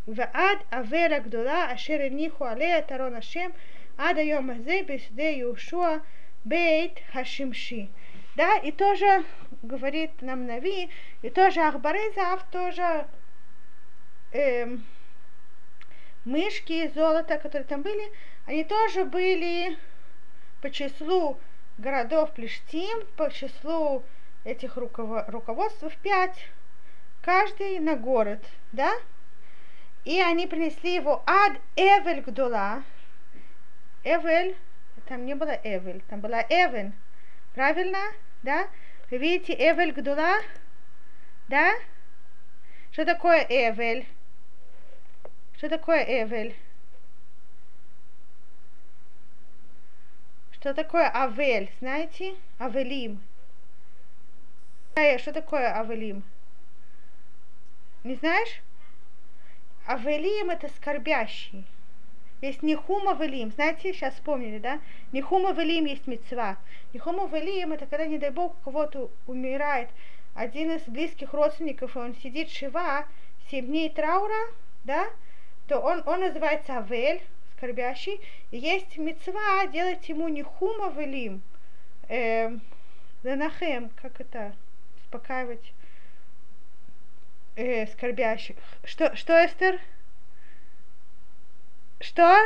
ועד 0.08 0.58
אבל 0.72 1.12
הגדולה 1.12 1.74
אשר 1.74 1.98
הניחו 2.06 2.44
עליה 2.44 2.78
את 2.78 2.92
ארון 2.92 3.14
השם 3.14 3.50
עד 3.98 4.18
היום 4.18 4.50
הזה 4.50 4.80
בשדה 4.86 5.22
יהושע 5.22 5.96
бейт 6.44 6.98
Хашимши. 7.12 7.86
Да, 8.37 8.57
и 8.57 8.71
тоже 8.71 9.25
говорит 9.63 10.21
нам 10.21 10.45
Нави, 10.45 10.91
и 11.23 11.29
тоже 11.31 11.59
Ахбарезав, 11.59 12.43
тоже 12.51 13.07
эм, 14.31 14.85
мышки 16.23 16.87
золота, 16.93 17.39
которые 17.39 17.67
там 17.67 17.81
были, 17.81 18.11
они 18.45 18.63
тоже 18.63 19.05
были 19.05 19.75
по 20.61 20.69
числу 20.69 21.39
городов 21.79 22.31
Плештим 22.35 23.07
по 23.15 23.31
числу 23.31 24.03
этих 24.43 24.77
руководств 24.77 25.97
пять, 26.03 26.47
каждый 27.23 27.79
на 27.79 27.95
город, 27.95 28.45
да? 28.71 28.93
И 30.05 30.21
они 30.21 30.45
принесли 30.45 30.93
его 30.93 31.23
ад 31.25 31.53
Эвель 31.75 32.21
Гдула. 32.21 32.83
Эвель, 34.03 34.55
там 35.07 35.25
не 35.25 35.33
было 35.33 35.59
Эвель, 35.63 36.03
там 36.07 36.21
была 36.21 36.43
Эвен. 36.43 36.93
Правильно? 37.55 37.97
Да? 38.47 38.69
Вы 39.11 39.17
видите 39.17 39.53
Эвель 39.53 39.91
Гдула? 39.91 40.37
Да? 41.49 41.73
Что 42.93 43.03
такое 43.03 43.45
Эвель? 43.49 44.07
Что 45.57 45.67
такое 45.67 46.01
Эвель? 46.01 46.55
Что 50.51 50.73
такое 50.73 51.11
Авель, 51.13 51.69
знаете? 51.81 52.35
Авелим. 52.57 53.21
Что 54.95 55.33
такое 55.33 55.77
Авелим? 55.77 56.23
Не 58.05 58.15
знаешь? 58.15 58.61
Авелим 59.85 60.51
это 60.51 60.69
скорбящий. 60.69 61.65
Есть 62.41 62.61
Нихум 62.61 63.07
Авелим. 63.09 63.51
Знаете, 63.51 63.93
сейчас 63.93 64.13
вспомнили, 64.13 64.59
да? 64.59 64.79
Нихум 65.11 65.47
Авелим 65.47 65.85
есть 65.85 66.05
мецва. 66.05 66.57
Нихум 66.93 67.19
Авелим 67.19 67.73
это 67.73 67.87
когда, 67.87 68.05
не 68.05 68.19
дай 68.19 68.29
бог, 68.29 68.53
у 68.53 68.63
кого-то 68.65 69.09
умирает 69.25 69.89
один 70.35 70.71
из 70.71 70.83
близких 70.83 71.33
родственников, 71.33 71.95
и 71.95 71.99
он 71.99 72.15
сидит 72.15 72.49
шива, 72.49 73.07
7 73.49 73.65
дней 73.65 73.89
траура, 73.89 74.53
да, 74.83 75.07
то 75.67 75.79
он, 75.79 76.03
он 76.05 76.19
называется 76.19 76.77
Авель, 76.77 77.23
скорбящий, 77.57 78.21
есть 78.51 78.97
мецва 78.97 79.65
делать 79.65 80.07
ему 80.07 80.27
не 80.27 80.43
хума 80.43 80.93
велим, 80.95 81.41
э, 82.07 82.51
занахем, 83.23 83.89
как 83.99 84.21
это, 84.21 84.53
успокаивать 84.97 85.73
э, 87.55 87.87
скорбящих. 87.87 88.57
Что, 88.83 89.15
что, 89.15 89.33
Эстер? 89.43 89.79
Что? 91.99 92.37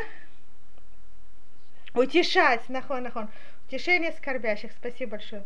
Утешать, 1.93 2.69
нахон, 2.69 3.03
нахон. 3.03 3.29
Утешение 3.67 4.11
скорбящих, 4.13 4.71
спасибо 4.71 5.11
большое. 5.11 5.43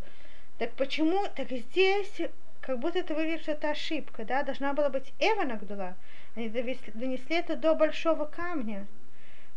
Так 0.57 0.71
почему, 0.74 1.25
так 1.35 1.50
здесь, 1.50 2.21
как 2.62 2.79
будто 2.79 3.00
это 3.00 3.13
выглядит, 3.15 3.41
что 3.41 3.51
это 3.51 3.71
ошибка, 3.71 4.25
да, 4.25 4.43
должна 4.43 4.74
была 4.74 4.89
быть 4.89 5.13
Эва 5.19 5.43
Нагдула. 5.43 5.95
Они 6.35 6.50
донесли 6.50 7.35
это 7.35 7.55
до 7.55 7.75
большого 7.75 8.25
камня. 8.25 8.88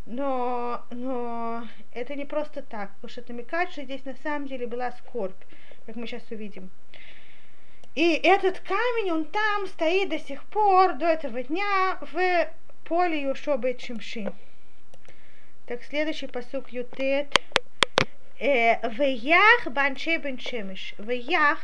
Но, 0.06 0.82
но 0.90 1.68
это 1.92 2.14
не 2.14 2.24
просто 2.24 2.62
так, 2.62 2.94
потому 2.94 3.10
что 3.10 3.22
намекает, 3.28 3.70
что 3.70 3.84
здесь 3.84 4.04
на 4.06 4.14
самом 4.22 4.48
деле 4.48 4.66
была 4.66 4.90
скорбь, 4.92 5.36
как 5.84 5.96
мы 5.96 6.06
сейчас 6.06 6.22
увидим. 6.30 6.70
И 7.94 8.14
этот 8.14 8.60
камень, 8.60 9.10
он 9.10 9.24
там 9.26 9.66
стоит 9.66 10.08
до 10.08 10.18
сих 10.18 10.44
пор, 10.44 10.94
до 10.94 11.06
этого 11.06 11.42
дня, 11.42 11.98
в 12.00 12.48
поле 12.88 13.22
Юшобы 13.22 13.74
Чимши. 13.74 14.32
Так, 15.66 15.84
следующий 15.84 16.26
посук 16.26 16.70
Ютет. 16.72 17.28
Э, 18.40 18.88
Веях 18.88 19.66
банче 19.66 20.16
бен 20.16 20.38
шемиш. 20.38 20.94
Веях, 20.96 21.58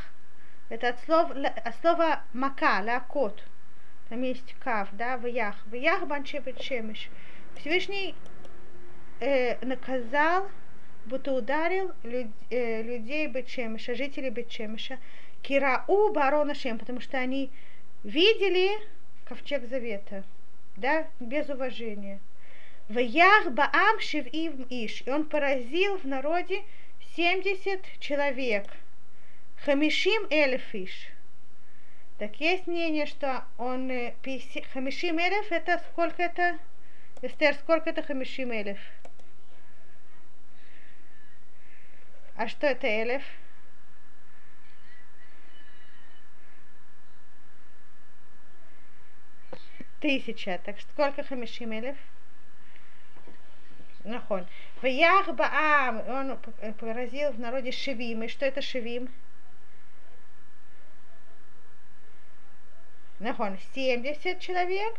это 0.68 0.90
от 0.90 1.00
слова, 1.04 1.32
от 1.64 1.80
слова 1.80 2.22
мака, 2.34 2.82
лакот. 2.84 3.42
Там 4.10 4.20
есть 4.22 4.54
кав, 4.58 4.88
да, 4.92 5.16
веях. 5.16 5.56
Веях 5.66 6.06
банче 6.06 6.40
бен 6.40 6.58
шемиш. 6.60 7.08
Всевышний 7.56 8.14
э, 9.20 9.56
наказал, 9.64 10.50
будто 11.06 11.32
ударил 11.32 11.92
люд, 12.02 12.26
э, 12.50 12.82
людей 12.82 13.28
Бетшемеша, 13.28 13.94
жителей 13.94 14.28
Бетшемеша, 14.28 14.98
Кирау 15.42 16.12
Барона 16.12 16.54
Шем, 16.54 16.78
потому 16.78 17.00
что 17.00 17.16
они 17.16 17.50
видели 18.02 18.72
ковчег 19.24 19.66
завета, 19.68 20.24
да, 20.76 21.06
без 21.20 21.48
уважения. 21.48 22.20
В 22.88 22.98
Ях 22.98 23.50
Баам 23.52 24.00
Шивим 24.00 24.66
Иш, 24.68 25.02
и 25.06 25.10
он 25.10 25.24
поразил 25.24 25.98
в 25.98 26.04
народе 26.04 26.62
70 27.16 27.80
человек. 28.00 28.66
Хамишим 29.64 30.26
Эльфиш. 30.30 31.08
Так 32.18 32.36
есть 32.40 32.66
мнение, 32.66 33.06
что 33.06 33.44
он 33.58 33.90
э, 33.90 34.14
Хамишим 34.72 35.18
Элев 35.18 35.50
это 35.50 35.80
сколько 35.90 36.22
это? 36.22 36.58
Эстер, 37.22 37.54
сколько 37.54 37.90
это 37.90 38.02
Хамишим 38.02 38.52
Элев? 38.52 38.78
А 42.36 42.48
что 42.48 42.66
это 42.66 42.86
элев? 42.88 43.22
Тысяча. 50.04 50.60
Так 50.62 50.78
сколько 50.82 51.22
хамишим 51.22 51.72
элев? 51.72 51.96
Нахон. 54.04 54.46
Ваях 54.82 55.34
Баам, 55.34 56.06
он 56.06 56.74
поразил 56.74 57.32
в 57.32 57.40
народе 57.40 57.72
Шевим. 57.72 58.22
И 58.22 58.28
что 58.28 58.44
это 58.44 58.60
Шевим? 58.60 59.08
Нахон, 63.18 63.56
70 63.74 64.40
человек 64.40 64.94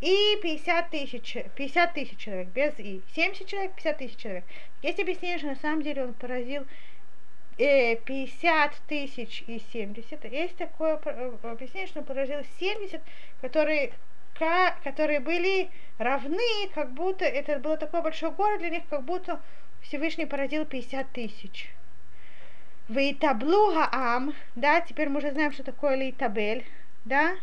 и 0.00 0.36
50 0.42 0.90
тысяч, 0.90 1.36
50 1.54 1.94
тысяч 1.94 2.18
человек, 2.18 2.48
без 2.48 2.76
и. 2.80 3.00
70 3.14 3.46
человек, 3.46 3.76
50 3.76 3.98
тысяч 3.98 4.16
человек. 4.16 4.44
Есть 4.82 4.98
объяснение, 4.98 5.38
что 5.38 5.46
на 5.46 5.54
самом 5.54 5.82
деле 5.82 6.02
он 6.02 6.14
поразил 6.14 6.66
э, 7.58 7.94
50 7.94 8.72
тысяч 8.88 9.44
и 9.46 9.62
70. 9.72 10.24
Есть 10.24 10.56
такое 10.56 10.98
э, 11.04 11.32
объяснение, 11.44 11.86
что 11.86 12.00
он 12.00 12.06
поразил 12.06 12.40
70, 12.58 13.00
которые, 13.40 13.92
которые 14.84 15.20
были 15.20 15.70
равны, 15.98 16.68
как 16.74 16.92
будто 16.92 17.24
это 17.24 17.58
было 17.58 17.76
такой 17.76 18.02
большой 18.02 18.30
город 18.30 18.60
для 18.60 18.70
них, 18.70 18.82
как 18.88 19.02
будто 19.02 19.40
Всевышний 19.82 20.26
поразил 20.26 20.64
50 20.64 21.10
тысяч. 21.10 21.70
Вейтаблу 22.88 23.74
гаам, 23.74 24.34
да, 24.54 24.80
теперь 24.80 25.08
мы 25.08 25.18
уже 25.18 25.32
знаем, 25.32 25.52
что 25.52 25.62
такое 25.62 25.96
лейтабель, 25.96 26.64
да, 27.04 27.36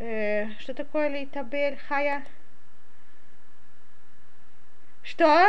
Э, 0.00 0.50
что 0.58 0.74
такое 0.74 1.08
лейтабель 1.08 1.76
хая? 1.88 2.26
Что? 5.02 5.46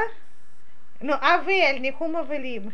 Ну, 1.02 1.14
авель, 1.14 1.82
не 1.82 1.92
хумавелим. 1.92 2.74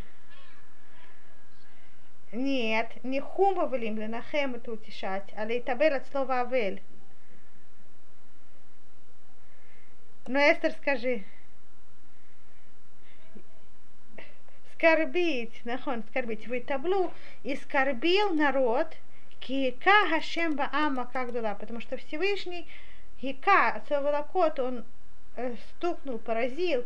Нет, 2.34 3.04
не 3.04 3.22
хумавелим, 3.22 3.98
ленахем 3.98 4.56
это 4.56 4.72
утешать, 4.72 5.32
а 5.38 5.46
лейтабель 5.46 5.94
от 5.94 6.08
слова 6.08 6.42
авель. 6.42 6.82
Ну, 10.28 10.40
Эстер, 10.40 10.72
скажи. 10.74 11.24
Скорбить, 14.76 15.66
нахон, 15.66 16.04
скорбить. 16.10 16.48
Вы 16.48 16.60
таблу 16.62 17.12
и 17.44 17.56
скорбил 17.56 18.34
народ, 18.34 18.88
кика 19.40 19.92
баама 20.52 21.10
как 21.12 21.34
дала, 21.34 21.56
потому 21.56 21.82
что 21.82 21.98
Всевышний 21.98 22.68
Хика, 23.20 23.84
Цаволокот, 23.88 24.60
он 24.60 24.86
э, 25.36 25.56
стукнул, 25.70 26.18
поразил 26.20 26.86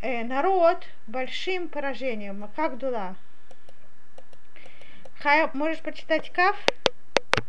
э, 0.00 0.24
народ 0.24 0.86
большим 1.06 1.68
поражением. 1.68 2.48
Как 2.56 2.78
дула? 2.78 3.16
Хай, 5.20 5.48
можешь 5.54 5.80
прочитать 5.80 6.30
Кав? 6.32 6.56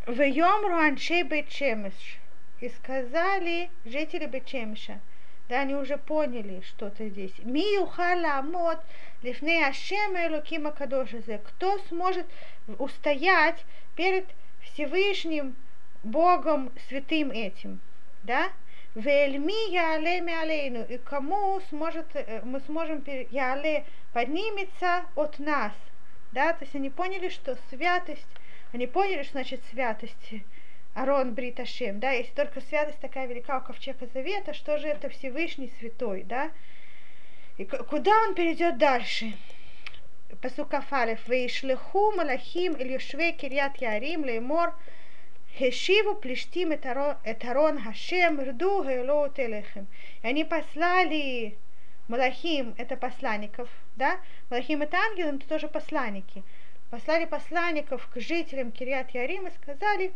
В 0.06 0.20
Йомру 0.20 0.76
Аншей 0.76 1.22
Бетчемеш. 1.22 2.18
И 2.60 2.68
сказали 2.68 3.70
жители 3.84 4.26
Бетчемеша. 4.26 5.00
Да, 5.48 5.60
они 5.60 5.74
уже 5.74 5.98
поняли 5.98 6.62
что-то 6.62 7.08
здесь. 7.08 7.32
Мию 7.38 7.86
хала 7.86 8.38
амот 8.38 8.78
лифней 9.22 9.64
Ашем 9.64 10.16
Элукима 10.16 10.72
Кадошезе. 10.72 11.38
Кто 11.44 11.78
сможет 11.88 12.26
устоять 12.78 13.64
перед 13.96 14.26
Всевышним 14.62 15.56
Богом 16.02 16.70
святым 16.88 17.30
этим? 17.30 17.80
Да? 18.22 18.50
Вельми 18.94 19.72
яле 19.72 20.20
алейну. 20.20 20.84
И 20.84 20.98
кому 20.98 21.60
сможет, 21.68 22.06
мы 22.44 22.60
сможем, 22.60 23.02
яле 23.30 23.84
поднимется 24.12 25.04
от 25.16 25.38
нас. 25.38 25.72
Да, 26.32 26.54
то 26.54 26.64
есть 26.64 26.74
они 26.74 26.88
поняли, 26.88 27.28
что 27.28 27.58
святость, 27.68 28.26
они 28.72 28.86
поняли, 28.86 29.22
что 29.22 29.32
значит 29.32 29.60
святость 29.70 30.34
Арон 30.94 31.34
Бриташем, 31.34 32.00
да, 32.00 32.10
если 32.10 32.32
только 32.32 32.60
святость 32.60 33.00
такая 33.00 33.26
велика 33.26 33.58
у 33.58 33.60
Ковчега 33.62 34.06
Завета, 34.12 34.52
что 34.52 34.78
же 34.78 34.88
это 34.88 35.08
Всевышний 35.08 35.72
Святой, 35.78 36.22
да, 36.22 36.50
и 37.56 37.64
куда 37.64 38.12
он 38.24 38.34
перейдет 38.34 38.78
дальше? 38.78 39.32
Пасука 40.40 40.80
Фалев, 40.80 41.28
Вейшлеху 41.28 42.12
Малахим 42.12 42.72
Ильюшве 42.74 43.32
Кирьят 43.32 43.76
Ярим 43.76 44.24
Леймор 44.24 44.74
Хешиву 45.58 46.14
Плештим 46.14 46.72
Этарон 46.72 47.78
Хашем 47.78 48.40
Рду 48.40 48.82
Гейлоу 48.82 49.28
Телехем. 49.28 49.86
И 50.22 50.26
они 50.26 50.44
послали 50.44 51.56
Малахим, 52.08 52.74
это 52.78 52.96
посланников, 52.96 53.68
да? 53.96 54.18
Малахим 54.48 54.80
это 54.82 54.96
ангелы, 54.96 55.36
это 55.36 55.46
тоже 55.46 55.68
посланники. 55.68 56.42
Послали 56.90 57.26
посланников 57.26 58.08
к 58.08 58.18
жителям 58.18 58.72
Кириат 58.72 59.10
Ярим 59.10 59.46
и 59.46 59.50
сказали, 59.50 60.12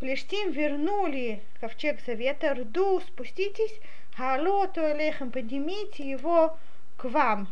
Плештим 0.00 0.50
вернули 0.50 1.40
ковчег 1.60 2.00
завета, 2.04 2.54
рду, 2.54 3.00
спуститесь, 3.00 3.80
Хало 4.16 4.68
Туэлехем, 4.68 5.30
поднимите 5.30 6.08
его 6.08 6.56
к 6.96 7.04
вам. 7.04 7.48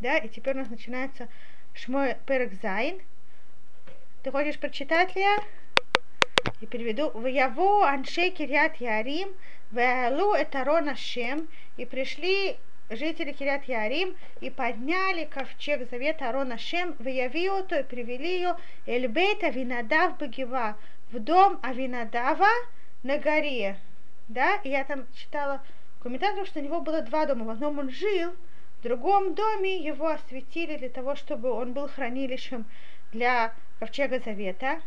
Да, 0.00 0.16
и 0.16 0.28
теперь 0.28 0.54
у 0.54 0.58
нас 0.58 0.68
начинается 0.68 1.28
Шмой 1.74 2.16
Перекзайн. 2.26 3.00
Ты 4.22 4.30
хочешь 4.30 4.58
прочитать, 4.58 5.14
Лия? 5.16 5.38
И 6.60 6.66
переведу. 6.66 7.10
Вяво 7.18 7.88
Анше 7.88 8.30
Кирят 8.30 8.76
Ярим, 8.76 9.34
Вялу 9.70 10.34
Этарон 10.34 10.88
Ашем, 10.88 11.48
и 11.76 11.84
пришли 11.84 12.56
жители 12.90 13.32
Кирят 13.32 13.64
Ярим 13.64 14.16
и 14.40 14.50
подняли 14.50 15.24
ковчег 15.24 15.88
завета 15.90 16.28
Арон 16.28 16.52
Ашем, 16.52 16.94
выявил 16.98 17.64
то 17.64 17.80
и 17.80 17.82
привели 17.82 18.36
ее 18.36 18.56
Эльбейт 18.86 19.44
Авинадав 19.44 20.18
Багива 20.18 20.76
в 21.12 21.18
дом 21.18 21.58
Авинадава 21.62 22.48
на 23.02 23.18
горе. 23.18 23.76
Да, 24.28 24.56
и 24.64 24.70
я 24.70 24.84
там 24.84 25.06
читала 25.14 25.62
комментарий, 26.02 26.44
что 26.46 26.60
у 26.60 26.62
него 26.62 26.80
было 26.80 27.02
два 27.02 27.26
дома. 27.26 27.44
В 27.44 27.50
одном 27.50 27.78
он 27.78 27.90
жил, 27.90 28.32
в 28.78 28.82
другом 28.82 29.34
доме 29.34 29.78
его 29.78 30.08
осветили 30.08 30.76
для 30.76 30.88
того, 30.88 31.16
чтобы 31.16 31.50
он 31.50 31.72
был 31.72 31.88
хранилищем 31.88 32.64
для 33.12 33.52
ковчега 33.80 34.20
завета. 34.20 34.80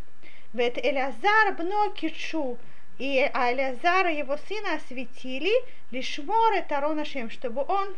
Ведь 0.53 0.77
Элязар 0.77 1.53
бно 1.57 1.91
кичу, 1.91 2.57
и 3.01 3.27
а 3.33 3.51
Элязара 3.51 4.13
его 4.13 4.37
сына 4.37 4.75
осветили, 4.75 5.51
лишь 5.89 6.19
море 6.19 6.61
Таронашем, 6.61 7.31
чтобы 7.31 7.65
он 7.67 7.95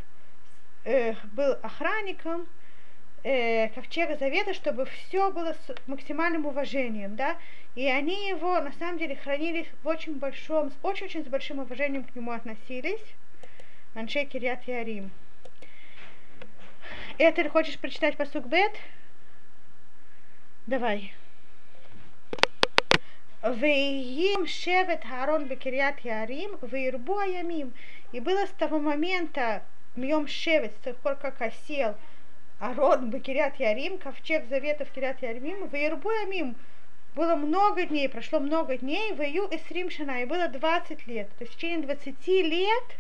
э, 0.86 1.16
был 1.34 1.58
охранником 1.62 2.48
э, 3.26 3.68
ковчега 3.76 4.16
завета, 4.16 4.54
чтобы 4.54 4.86
все 4.86 5.30
было 5.30 5.58
с 5.68 5.76
максимальным 5.88 6.46
уважением, 6.46 7.18
да, 7.18 7.36
и 7.76 7.86
они 7.86 8.30
его 8.30 8.62
на 8.62 8.72
самом 8.80 8.98
деле 8.98 9.18
хранили 9.18 9.68
в 9.84 9.88
очень 9.88 10.20
большом, 10.20 10.72
очень-очень 10.84 11.26
с 11.26 11.28
большим 11.28 11.60
уважением 11.60 12.06
к 12.06 12.16
нему 12.16 12.32
относились, 12.32 13.04
Аншей 13.96 14.26
Кирят 14.26 14.64
Ярим. 14.70 15.12
Ты 17.18 17.50
хочешь 17.50 17.78
прочитать 17.78 18.16
по 18.16 18.24
Бет? 18.40 18.72
Давай. 20.66 21.14
Веим 23.44 24.48
шевет 24.48 25.04
Харон 25.04 25.48
бекириат 25.48 26.00
Ярим, 26.00 26.58
веирбу 26.62 27.18
аямим. 27.18 27.74
И 28.14 28.22
было 28.22 28.46
с 28.46 28.52
того 28.52 28.80
момента, 28.80 29.64
мьем 29.98 30.28
шевет, 30.28 30.72
с 30.72 30.84
тех 30.86 30.96
пор, 30.98 31.16
как 31.16 31.42
осел 31.42 31.96
Арон 32.60 33.10
бекириат 33.10 33.60
Ярим, 33.60 33.98
ковчег 33.98 34.46
завета 34.48 34.86
в 34.86 34.92
Кириат 34.92 35.22
Ярим, 35.22 35.68
веирбу 35.68 36.08
аямим. 36.08 36.56
Было 37.16 37.36
много 37.36 37.86
дней, 37.86 38.08
прошло 38.08 38.40
много 38.40 38.78
дней, 38.78 39.14
вею 39.14 39.44
и 39.46 39.58
сримшана, 39.58 40.22
и 40.22 40.26
было 40.26 40.48
20 40.48 41.06
лет. 41.08 41.28
То 41.38 41.44
есть 41.44 41.54
в 41.54 41.58
течение 41.58 41.86
20 41.86 42.28
лет 42.28 42.98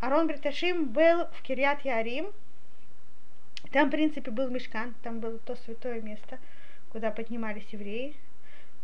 Арон 0.00 0.28
Бриташим 0.28 0.86
был 0.90 1.26
в 1.32 1.42
Кириат 1.42 1.84
Ярим, 1.84 2.32
там, 3.72 3.88
в 3.88 3.90
принципе, 3.90 4.30
был 4.30 4.48
мешкан, 4.50 4.94
там 5.02 5.18
было 5.18 5.38
то 5.38 5.56
святое 5.56 6.00
место, 6.00 6.38
куда 6.92 7.10
поднимались 7.10 7.66
евреи. 7.72 8.14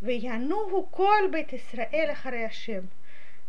В 0.02 0.08
Януху 0.08 0.82
кольбет 0.82 1.54
Исраэль 1.54 2.12
Харяшем. 2.12 2.88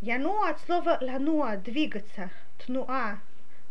Яну 0.02 0.44
от 0.44 0.62
слова 0.62 1.00
лануа, 1.02 1.58
двигаться, 1.58 2.30
тнуа. 2.60 3.18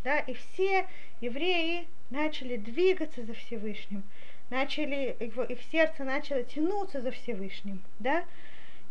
Да, 0.02 0.18
и 0.18 0.34
все 0.34 0.88
евреи 1.20 1.86
начали 2.10 2.56
двигаться 2.56 3.22
за 3.22 3.34
Всевышним. 3.34 4.02
Начали, 4.50 5.16
его, 5.20 5.44
их 5.44 5.62
сердце 5.70 6.02
начало 6.02 6.42
тянуться 6.42 7.00
за 7.00 7.12
Всевышним. 7.12 7.80
Да? 8.00 8.24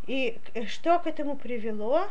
И 0.08 0.40
что 0.68 0.98
к 1.00 1.08
этому 1.08 1.36
привело? 1.36 2.08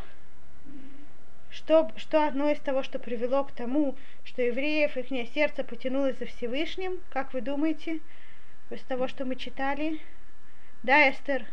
Что, 1.49 1.91
что 1.97 2.27
одно 2.27 2.51
из 2.51 2.61
того, 2.61 2.83
что 2.83 2.99
привело 2.99 3.45
к 3.45 3.53
тому, 3.53 3.97
что 4.25 4.43
евреев 4.43 4.99
их 4.99 5.31
сердце 5.33 5.65
потянулось 5.65 6.19
за 6.19 6.27
Всевышним, 6.27 7.01
как 7.09 7.33
вы 7.33 7.41
думаете, 7.41 8.01
из 8.69 8.83
того, 8.83 9.09
что 9.09 9.25
мы 9.25 9.35
читали? 9.35 9.99
Да, 10.83 11.09
Эстер? 11.11 11.47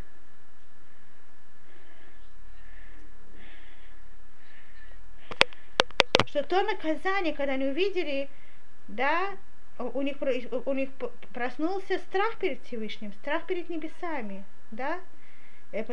Что 6.27 6.43
то 6.43 6.61
наказание, 6.61 7.33
когда 7.33 7.53
они 7.53 7.65
увидели, 7.65 8.29
да, 8.87 9.31
у 9.79 10.01
них, 10.01 10.17
у 10.65 10.73
них 10.73 10.89
проснулся 11.33 11.97
страх 11.99 12.37
перед 12.37 12.61
Всевышним, 12.63 13.13
страх 13.13 13.45
перед 13.45 13.69
небесами, 13.69 14.43
да, 14.71 14.99
и 15.71 15.83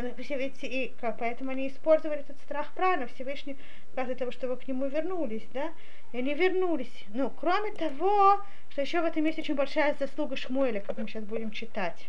поэтому 1.00 1.50
они 1.50 1.68
использовали 1.68 2.20
этот 2.20 2.38
страх 2.38 2.72
правильно, 2.74 3.06
Всевышний, 3.06 3.56
для 3.94 4.14
того, 4.14 4.30
чтобы 4.32 4.56
к 4.56 4.66
нему 4.66 4.86
вернулись, 4.86 5.46
да, 5.52 5.72
и 6.12 6.18
они 6.18 6.34
вернулись. 6.34 7.04
Ну, 7.08 7.30
кроме 7.30 7.72
того, 7.72 8.40
что 8.70 8.82
еще 8.82 9.02
в 9.02 9.04
этом 9.04 9.24
есть 9.24 9.38
очень 9.38 9.54
большая 9.54 9.94
заслуга 9.98 10.36
Шмуэля, 10.36 10.80
как 10.80 10.98
мы 10.98 11.06
сейчас 11.06 11.24
будем 11.24 11.50
читать. 11.50 12.08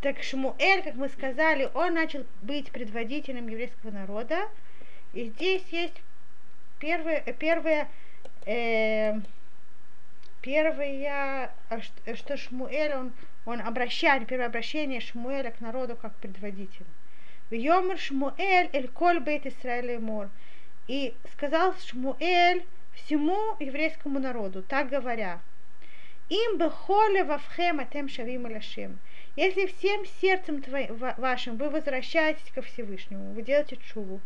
Так 0.00 0.22
Шмуэль, 0.22 0.82
как 0.82 0.94
мы 0.94 1.08
сказали, 1.08 1.70
он 1.74 1.94
начал 1.94 2.24
быть 2.42 2.70
предводителем 2.70 3.48
еврейского 3.48 3.90
народа, 3.90 4.48
и 5.14 5.30
здесь 5.30 5.64
есть 5.70 6.02
первое, 6.78 7.20
первое, 7.38 7.88
э, 8.46 9.14
первое, 10.42 11.50
что 12.14 12.36
Шмуэль, 12.36 12.94
он 12.94 13.12
он 13.46 13.60
обращает, 13.60 14.26
первое 14.26 14.46
обращение 14.46 15.00
Шмуэля 15.00 15.50
к 15.50 15.60
народу 15.60 15.96
как 16.00 16.14
предводителя. 16.16 16.86
Йомер 17.50 17.98
Шмуэль 17.98 18.70
эль 18.72 18.88
коль 18.88 19.20
бейт 19.20 19.46
Исраэль 19.46 19.98
мор. 19.98 20.30
И 20.88 21.14
сказал 21.32 21.74
Шмуэль 21.78 22.64
всему 22.94 23.56
еврейскому 23.60 24.18
народу, 24.18 24.62
так 24.62 24.88
говоря, 24.88 25.40
им 26.30 26.58
бы 26.58 26.70
холе 26.70 27.22
вавхем 27.24 27.80
атем 27.80 28.08
шавим 28.08 28.46
лашем. 28.50 28.98
Если 29.36 29.66
всем 29.66 30.04
сердцем 30.20 30.62
твоим, 30.62 30.96
вашим 30.96 31.56
вы 31.56 31.68
возвращаетесь 31.68 32.50
ко 32.54 32.62
Всевышнему, 32.62 33.34
вы 33.34 33.42
делаете 33.42 33.76
чуву, 33.76 34.20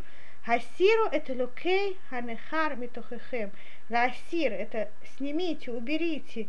Хасиру 0.49 1.09
это 1.13 1.35
лукей 1.35 1.99
ханехар 2.09 2.75
митохехем. 2.77 3.51
Ласир 3.91 4.51
это 4.51 4.89
снимите, 5.15 5.71
уберите 5.71 6.49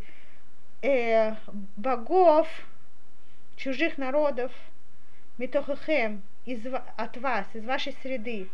э, 0.81 1.35
богов 1.75 2.47
чужих 3.57 3.97
народов, 3.97 4.53
Митохахем, 5.37 6.21
из, 6.45 6.65
от 6.95 7.17
вас, 7.17 7.45
из 7.53 7.65
вашей 7.65 7.93
среды. 8.01 8.47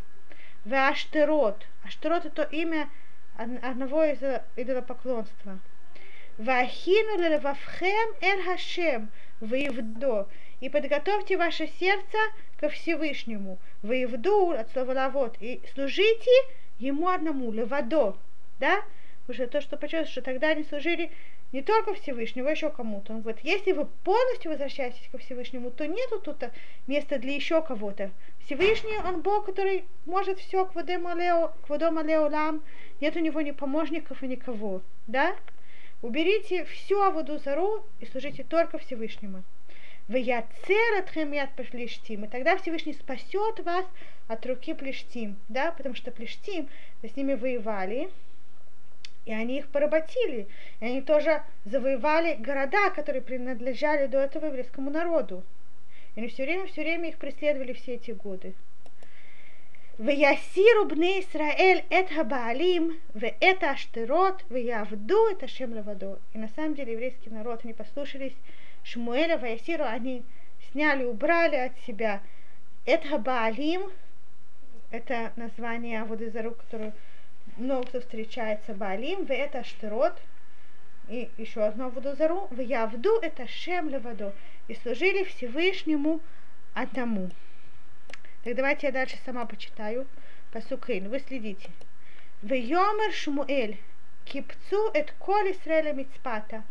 Вы 0.66 0.78
Аштерот. 0.78 1.64
Аштерот 1.84 2.26
это 2.26 2.42
имя 2.42 2.90
одного 3.38 4.04
из 4.04 4.18
идолопоклонства. 4.56 5.60
Вахину 6.40 7.20
левавхем 7.20 8.16
эль 8.20 8.42
Хашем. 8.46 9.10
Воевдо. 9.42 10.28
И 10.66 10.70
подготовьте 10.70 11.38
ваше 11.38 11.68
сердце 11.80 12.18
ко 12.60 12.70
Всевышнему. 12.70 13.60
Воевду 13.84 14.50
от 14.50 14.72
слова 14.72 14.94
лавод. 14.94 15.38
И 15.40 15.62
служите 15.76 16.32
ему 16.80 17.08
одному, 17.08 17.52
левадо. 17.52 18.18
Да? 18.60 18.84
Что 19.30 19.46
то, 19.46 19.62
что 19.62 19.78
почувствовали, 19.78 20.10
что 20.10 20.22
тогда 20.24 20.50
они 20.50 20.64
служили 20.64 21.12
не 21.52 21.62
только 21.62 21.94
Всевышнему, 21.94 22.48
а 22.48 22.52
еще 22.52 22.72
кому-то. 22.72 23.14
Он 23.14 23.22
говорит, 23.22 23.44
если 23.44 23.74
вы 23.74 23.86
полностью 24.04 24.50
возвращаетесь 24.50 25.08
ко 25.12 25.20
Всевышнему, 25.20 25.70
то 25.70 25.86
нету 25.86 26.20
тут 26.20 26.44
места 26.88 27.20
для 27.20 27.36
еще 27.36 27.62
кого-то. 27.62 28.10
Всевышний, 28.46 28.98
он 28.98 29.22
Бог, 29.22 29.46
который 29.46 29.86
может 30.08 30.40
все 30.40 30.66
к 30.66 30.74
водому 30.74 31.10
лам, 32.32 32.64
нет 33.02 33.16
у 33.16 33.20
него 33.20 33.40
ни 33.42 33.52
помощников 33.52 34.24
и 34.24 34.28
никого. 34.28 34.82
Да? 35.06 35.36
Уберите 36.02 36.66
всю 36.66 37.00
Аводу 37.04 37.38
Зару 37.38 37.86
и 38.00 38.08
служите 38.08 38.44
только 38.44 38.80
Всевышнему 38.80 39.44
от 40.08 41.56
плештим. 41.56 42.26
И 42.26 42.28
тогда 42.28 42.58
Всевышний 42.58 42.94
спасет 42.94 43.60
вас 43.62 43.86
от 44.28 44.46
руки 44.46 44.74
плештим, 44.74 45.38
да, 45.50 45.72
потому 45.72 45.96
что 45.96 46.12
плештим, 46.12 46.68
с 47.02 47.16
ними 47.16 47.34
воевали, 47.34 48.10
и 49.26 49.34
они 49.34 49.58
их 49.58 49.68
поработили. 49.70 50.48
И 50.80 50.86
они 50.86 51.02
тоже 51.02 51.44
завоевали 51.66 52.36
города, 52.36 52.92
которые 52.92 53.22
принадлежали 53.22 54.06
до 54.06 54.20
этого 54.20 54.46
еврейскому 54.46 54.92
народу. 54.92 55.44
И 56.16 56.20
они 56.20 56.30
все 56.30 56.44
время, 56.44 56.68
все 56.68 56.82
время 56.82 57.10
их 57.10 57.18
преследовали 57.18 57.74
все 57.74 57.96
эти 57.96 58.12
годы. 58.12 58.54
В 59.98 60.10
Ясиру 60.10 60.86
бне 60.86 61.22
Исраэль 61.22 61.86
это 61.90 62.26
Баалим, 62.26 63.00
в 63.14 63.24
это 63.40 63.72
Аштерот, 63.72 64.44
в 64.50 64.56
Явду 64.56 65.28
это 65.28 65.48
Шемлавадо. 65.48 66.20
И 66.34 66.38
на 66.38 66.50
самом 66.50 66.76
деле 66.76 66.94
еврейский 66.94 67.30
народ, 67.30 67.62
они 67.64 67.74
послушались 67.74 68.36
Шмуэля, 68.86 69.38
Ваясиру, 69.38 69.84
они 69.84 70.24
сняли, 70.72 71.04
убрали 71.04 71.56
от 71.56 71.78
себя. 71.88 72.22
Это 72.86 73.18
Баалим, 73.18 73.92
это 74.92 75.34
название 75.36 76.04
Аводызару, 76.04 76.52
которое 76.52 76.94
много 77.58 77.88
кто 77.88 78.02
встречается. 78.02 78.74
Баалим, 78.74 79.26
в 79.26 79.32
это 79.32 79.64
Штырот, 79.64 80.22
и 81.10 81.30
еще 81.38 81.64
одно 81.64 81.88
Аводызару, 81.88 82.48
в 82.52 82.60
Явду 82.62 83.20
это 83.22 83.48
Шем 83.48 83.90
Леваду, 83.90 84.34
и 84.68 84.76
служили 84.76 85.24
Всевышнему 85.24 86.22
одному. 86.76 87.32
Так 88.44 88.56
давайте 88.56 88.88
я 88.88 88.94
дальше 88.94 89.18
сама 89.26 89.46
почитаю. 89.46 90.06
Пасукейн, 90.52 91.10
вы 91.10 91.20
следите. 91.20 91.70
В 92.44 92.54
Йомер 92.54 93.12
Шмуэль, 93.14 93.80
кипцу 94.26 94.92
эт 94.94 95.12
коль 95.18 95.52
Исраэля 95.54 95.94
мицпата, 95.94 96.64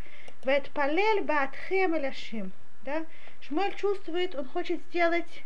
в 0.44 0.48
эт 0.48 0.70
палель 0.70 1.22
баатхем 1.22 1.96
эляшим. 1.96 2.52
Да? 2.84 3.04
Шмуэль 3.40 3.74
чувствует, 3.76 4.34
он 4.34 4.46
хочет 4.46 4.80
сделать 4.90 5.42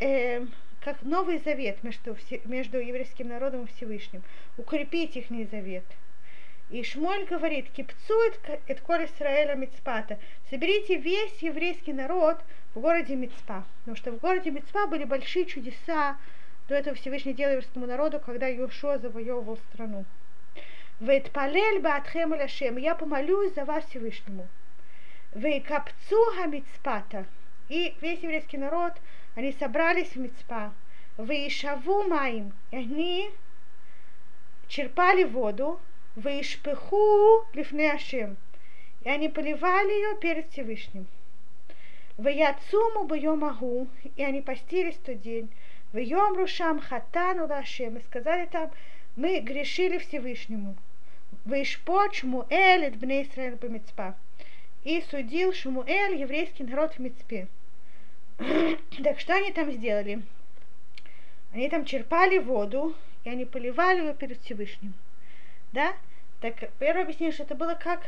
э, 0.00 0.44
как 0.80 1.02
новый 1.02 1.38
завет 1.38 1.82
между, 1.82 2.16
между 2.44 2.78
еврейским 2.78 3.28
народом 3.28 3.64
и 3.64 3.68
Всевышним, 3.68 4.22
укрепить 4.56 5.16
их 5.16 5.26
завет. 5.50 5.84
И 6.68 6.82
Шмоль 6.82 7.24
говорит, 7.26 7.70
кипцует 7.70 8.38
эт 8.66 8.80
коль 8.80 9.06
Исраэля 9.06 9.54
Мицпата, 9.54 10.18
соберите 10.50 10.96
весь 10.96 11.38
еврейский 11.38 11.92
народ 11.92 12.40
в 12.74 12.80
городе 12.80 13.14
Мицпа, 13.14 13.64
потому 13.80 13.96
что 13.96 14.12
в 14.12 14.18
городе 14.18 14.50
Мицпа 14.50 14.86
были 14.86 15.04
большие 15.04 15.46
чудеса, 15.46 16.18
до 16.68 16.74
этого 16.74 16.96
Всевышний 16.96 17.34
делал 17.34 17.52
еврейскому 17.52 17.86
народу, 17.86 18.18
когда 18.18 18.48
Йошуа 18.48 18.98
завоевывал 18.98 19.58
страну. 19.72 20.04
Вейт 21.00 21.30
палель 21.30 21.80
баатхем 21.80 22.34
ляшем, 22.34 22.76
я 22.76 22.94
помолюсь 22.94 23.54
за 23.54 23.64
вас 23.64 23.84
Всевышнему. 23.86 24.48
Вейкапцу 25.34 26.16
хамицпата, 26.36 27.26
и 27.68 27.94
весь 28.00 28.20
еврейский 28.20 28.58
народ– 28.58 28.92
они 29.36 29.52
собрались 29.52 30.12
в 30.12 30.16
Мицпа, 30.16 30.72
выишаву 31.18 32.04
маим, 32.04 32.54
и 32.70 32.76
они 32.76 33.30
черпали 34.66 35.24
воду, 35.24 35.78
выишпеху 36.16 37.44
лифнеашем, 37.52 38.38
и 39.04 39.10
они 39.10 39.28
поливали 39.28 39.92
ее 39.92 40.16
перед 40.16 40.50
Всевышним. 40.50 41.06
В 42.16 42.26
Яцуму 42.28 43.04
Байомагу, 43.04 43.88
и 44.16 44.24
они 44.24 44.40
постились 44.40 44.96
тот 45.04 45.20
день, 45.20 45.50
в 45.92 45.98
Йом 45.98 46.34
Рушам 46.34 46.80
Хатану 46.80 47.46
Лашем, 47.46 47.98
и 47.98 48.02
сказали 48.04 48.46
там, 48.46 48.70
мы 49.16 49.40
грешили 49.40 49.98
Всевышнему. 49.98 50.76
Вышпот 51.46 52.14
Шмуэль 52.14 52.86
от 52.86 52.96
Бней 52.96 53.24
Исраэль 53.24 53.58
Мицпа. 53.62 54.14
И 54.84 55.00
судил 55.10 55.52
Шмуэль 55.52 56.20
еврейский 56.20 56.64
народ 56.64 56.94
в 56.94 56.98
Мицпе. 56.98 57.48
так 59.02 59.18
что 59.18 59.34
они 59.34 59.52
там 59.52 59.72
сделали? 59.72 60.22
Они 61.52 61.68
там 61.70 61.86
черпали 61.86 62.38
воду, 62.38 62.94
и 63.24 63.30
они 63.30 63.46
поливали 63.46 64.00
ее 64.00 64.14
перед 64.14 64.40
Всевышним. 64.42 64.92
Да? 65.72 65.96
Так 66.40 66.70
первое 66.78 67.04
объяснение, 67.04 67.32
что 67.32 67.44
это 67.44 67.54
было 67.54 67.74
как 67.74 68.02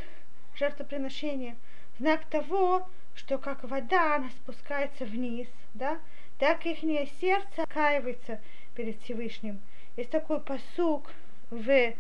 жертвоприношение. 0.57 1.57
Знак 1.99 2.27
того, 2.27 2.87
что 3.15 3.39
как 3.39 3.65
вода, 3.65 4.17
она 4.17 4.31
спускается 4.31 5.07
вниз, 5.07 5.49
да, 5.75 5.99
так 6.39 6.67
их 6.67 6.81
сердце 7.21 7.65
каивается 7.69 8.41
перед 8.75 9.01
Всевышним. 9.03 9.61
Есть 9.99 10.11
такой 10.11 10.39
посук 10.39 11.11
в 11.51 11.93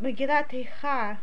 Магилат 0.00 0.52
Иха, 0.52 1.16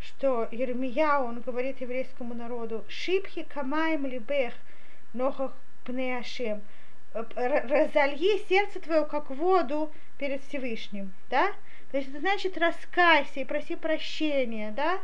что 0.00 0.46
Ермия, 0.52 1.18
он 1.18 1.40
говорит 1.40 1.80
еврейскому 1.80 2.34
народу, 2.34 2.84
«Шипхи 2.86 3.42
камаем 3.42 4.06
либех, 4.06 4.54
нохах 5.12 5.56
пнеашем. 5.84 6.62
Разольи 7.12 8.46
сердце 8.48 8.78
твое, 8.78 9.06
как 9.06 9.30
воду 9.30 9.92
перед 10.18 10.40
Всевышним, 10.44 11.12
да? 11.30 11.52
То 11.90 11.96
есть 11.96 12.10
это 12.10 12.20
значит 12.20 12.56
раскайся 12.56 13.40
и 13.40 13.44
проси 13.44 13.74
прощения, 13.74 14.70
да? 14.70 15.00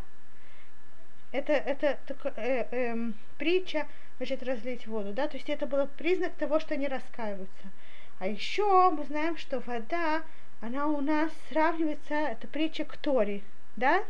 Это, 1.32 1.54
это 1.54 1.98
так, 2.06 2.34
э, 2.36 2.68
э, 2.70 2.96
притча, 3.36 3.88
значит, 4.18 4.44
разлить 4.44 4.86
воду, 4.86 5.12
да? 5.12 5.26
То 5.26 5.36
есть 5.36 5.50
это 5.50 5.66
был 5.66 5.88
признак 5.88 6.34
того, 6.34 6.60
что 6.60 6.74
они 6.74 6.86
раскаиваются. 6.86 7.66
А 8.18 8.26
еще 8.26 8.90
мы 8.90 9.04
знаем, 9.04 9.36
что 9.36 9.60
вода, 9.60 10.22
она 10.62 10.86
у 10.86 11.02
нас 11.02 11.30
сравнивается, 11.50 12.14
это 12.14 12.48
притча 12.48 12.86
к 12.86 12.96
Торе, 12.96 13.42
да? 13.76 14.02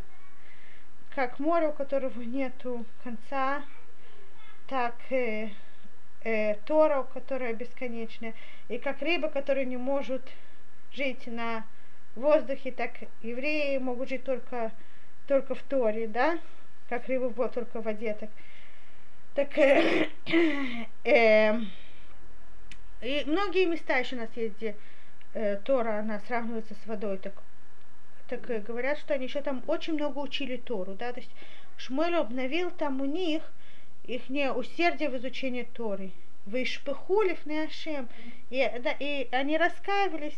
Как 1.13 1.39
море, 1.39 1.67
у 1.67 1.73
которого 1.73 2.21
нету 2.21 2.85
конца, 3.03 3.63
так 4.67 4.95
э, 5.09 5.49
э, 6.23 6.55
Тора, 6.65 7.03
которая 7.03 7.53
бесконечная, 7.53 8.33
и 8.69 8.77
как 8.77 9.01
рыба, 9.01 9.27
которые 9.27 9.65
не 9.65 9.77
может 9.77 10.21
жить 10.93 11.27
на 11.27 11.65
воздухе, 12.15 12.71
так 12.71 12.91
евреи 13.21 13.77
могут 13.77 14.07
жить 14.07 14.23
только, 14.23 14.71
только 15.27 15.53
в 15.53 15.61
Торе, 15.63 16.07
да, 16.07 16.39
как 16.87 17.07
рыба 17.07 17.49
только 17.49 17.81
в 17.81 17.83
воде, 17.83 18.13
так, 18.13 18.29
так 19.35 19.57
э, 19.57 20.07
э, 21.03 21.59
и 23.01 23.23
многие 23.25 23.65
места 23.65 23.97
еще 23.97 24.15
у 24.15 24.19
нас 24.19 24.29
есть, 24.35 24.57
где 24.57 24.75
э, 25.33 25.57
Тора, 25.57 25.99
она 25.99 26.19
сравнивается 26.27 26.73
с 26.73 26.87
водой, 26.87 27.17
так, 27.17 27.33
так 28.27 28.49
э, 28.49 28.59
говорят, 28.59 28.97
что 28.97 29.13
они 29.13 29.25
еще 29.25 29.41
там 29.41 29.63
очень 29.67 29.93
много 29.93 30.19
учили 30.19 30.57
Тору, 30.57 30.93
да, 30.93 31.13
то 31.13 31.19
есть 31.19 31.31
Шмуэль 31.77 32.15
обновил 32.15 32.71
там 32.71 33.01
у 33.01 33.05
них 33.05 33.43
их 34.07 34.29
не 34.29 34.51
усердие 34.51 35.09
в 35.09 35.17
изучении 35.17 35.63
Торы. 35.63 36.11
Вы 36.45 36.63
шпыхулив 36.63 37.45
не 37.45 37.59
Ашем. 37.59 38.07
И, 38.49 38.65
да, 38.81 38.95
и 38.99 39.27
они 39.31 39.57
раскаивались 39.57 40.37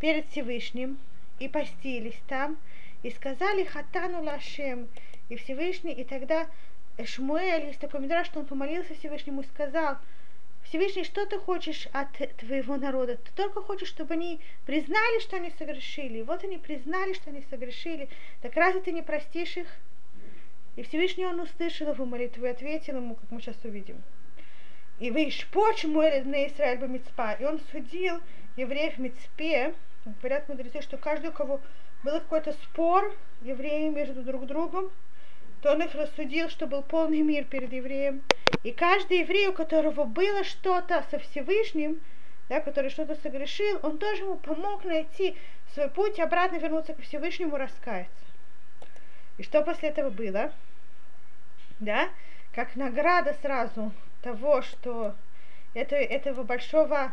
перед 0.00 0.28
Всевышним 0.30 0.98
и 1.40 1.48
постились 1.48 2.20
там, 2.28 2.56
и 3.02 3.10
сказали 3.10 3.64
хатану 3.64 4.22
лашем. 4.22 4.88
И 5.28 5.36
Всевышний, 5.36 5.92
и 5.92 6.04
тогда 6.04 6.46
Шмуэль, 7.04 7.66
есть 7.66 7.80
такой 7.80 8.00
мидраж, 8.00 8.26
что 8.26 8.40
он 8.40 8.46
помолился 8.46 8.94
Всевышнему 8.94 9.40
и 9.40 9.46
сказал, 9.46 9.96
Всевышний, 10.64 11.04
что 11.04 11.26
ты 11.26 11.38
хочешь 11.38 11.88
от 11.92 12.08
твоего 12.38 12.76
народа? 12.76 13.16
Ты 13.16 13.30
только 13.34 13.60
хочешь, 13.62 13.88
чтобы 13.88 14.14
они 14.14 14.40
признали, 14.64 15.20
что 15.20 15.36
они 15.36 15.52
согрешили. 15.58 16.22
Вот 16.22 16.44
они 16.44 16.58
признали, 16.58 17.12
что 17.12 17.30
они 17.30 17.42
согрешили. 17.50 18.08
Так 18.40 18.54
разве 18.54 18.80
ты 18.80 18.92
не 18.92 19.02
простишь 19.02 19.56
их? 19.56 19.66
И 20.76 20.82
Всевышний 20.82 21.26
он 21.26 21.40
услышал 21.40 21.92
его 21.92 22.06
молитву 22.06 22.46
и 22.46 22.48
ответил 22.48 22.96
ему, 22.96 23.16
как 23.16 23.30
мы 23.30 23.40
сейчас 23.40 23.56
увидим. 23.64 24.02
И 24.98 25.10
вы 25.10 25.30
почему 25.50 26.00
на 26.00 26.46
Израиль 26.46 26.78
бы 26.78 26.88
Мицпа. 26.88 27.32
И 27.32 27.44
он 27.44 27.60
судил 27.70 28.20
евреев 28.56 28.94
в 28.94 28.98
Мицпе. 28.98 29.74
Говорят 30.04 30.48
мудрецы, 30.48 30.80
что 30.80 30.96
каждый, 30.96 31.30
у 31.30 31.32
кого 31.32 31.60
был 32.02 32.20
какой-то 32.20 32.52
спор, 32.52 33.14
евреи 33.42 33.88
между 33.90 34.22
друг 34.22 34.46
другом, 34.46 34.90
то 35.62 35.72
он 35.72 35.82
их 35.82 35.94
рассудил, 35.94 36.50
что 36.50 36.66
был 36.66 36.82
полный 36.82 37.22
мир 37.22 37.44
перед 37.44 37.72
евреем. 37.72 38.22
И 38.64 38.72
каждый 38.72 39.20
еврей, 39.20 39.46
у 39.46 39.52
которого 39.52 40.04
было 40.04 40.42
что-то 40.44 41.04
со 41.10 41.18
Всевышним, 41.20 42.00
да, 42.48 42.60
который 42.60 42.90
что-то 42.90 43.14
согрешил, 43.14 43.78
он 43.82 43.98
тоже 43.98 44.22
ему 44.22 44.36
помог 44.36 44.84
найти 44.84 45.36
свой 45.72 45.88
путь 45.88 46.18
обратно 46.18 46.56
вернуться 46.56 46.94
к 46.94 47.00
Всевышнему, 47.00 47.56
раскаяться. 47.56 48.12
И 49.38 49.44
что 49.44 49.62
после 49.62 49.90
этого 49.90 50.10
было? 50.10 50.52
Да? 51.78 52.10
Как 52.52 52.76
награда 52.76 53.34
сразу 53.40 53.92
того, 54.20 54.62
что 54.62 55.14
это, 55.74 55.96
этого 55.96 56.42
большого 56.42 57.12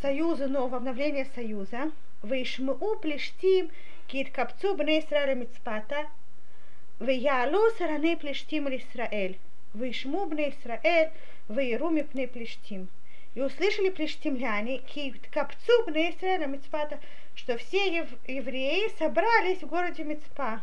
союза, 0.00 0.46
нового 0.46 0.76
обновления 0.76 1.26
союза, 1.34 1.90
Вышму 2.22 2.74
плештим 2.96 3.70
кит 4.06 4.32
капцу 4.32 4.74
бне 4.74 5.00
Исраэля 5.00 5.34
мицпата, 5.34 6.06
Веялу 6.98 7.70
сараны 7.76 8.16
плештим 8.16 8.74
Исраэль, 8.74 9.36
вышму 9.74 10.24
бне 10.24 10.48
Исраэль, 10.48 11.10
вейру 11.46 11.90
мипне 11.90 12.26
плештим. 12.26 12.88
И 13.34 13.42
услышали 13.42 13.90
плештимляне, 13.90 14.78
ки 14.78 15.14
капцу 15.30 15.84
бне 15.86 16.12
Исраэля 16.12 16.46
Мицпата, 16.46 16.98
что 17.34 17.58
все 17.58 17.86
евреи 17.86 18.90
собрались 18.98 19.62
в 19.62 19.66
городе 19.66 20.04
Мицпа. 20.04 20.62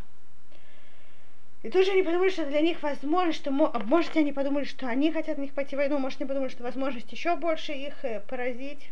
И 1.62 1.70
тут 1.70 1.86
же 1.86 1.92
они 1.92 2.02
подумали, 2.02 2.32
что 2.32 2.48
для 2.48 2.62
них 2.62 2.82
возможно, 2.82 3.32
что, 3.32 3.52
может, 3.52 4.18
они 4.18 4.34
подумали, 4.34 4.64
что 4.64 4.88
они 4.88 5.12
хотят 5.12 5.38
на 5.38 5.44
них 5.44 5.54
пойти 5.54 5.76
в 5.76 5.78
войну, 5.78 6.00
может, 6.00 6.20
они 6.20 6.28
подумали, 6.28 6.50
что 6.50 6.64
возможность 6.64 7.12
еще 7.12 7.36
больше 7.36 7.74
их 7.74 8.04
поразить. 8.28 8.90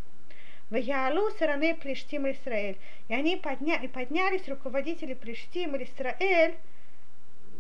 В 0.70 0.76
Яалу 0.76 1.32
сараны 1.32 1.74
Плештим 1.74 2.30
Исраэль. 2.30 2.78
И 3.10 3.16
они 3.16 3.36
подня... 3.36 3.78
и 3.78 3.88
поднялись 3.88 4.48
руководители 4.48 5.16
Плештим 5.16 5.76
Исраэль 5.76 6.56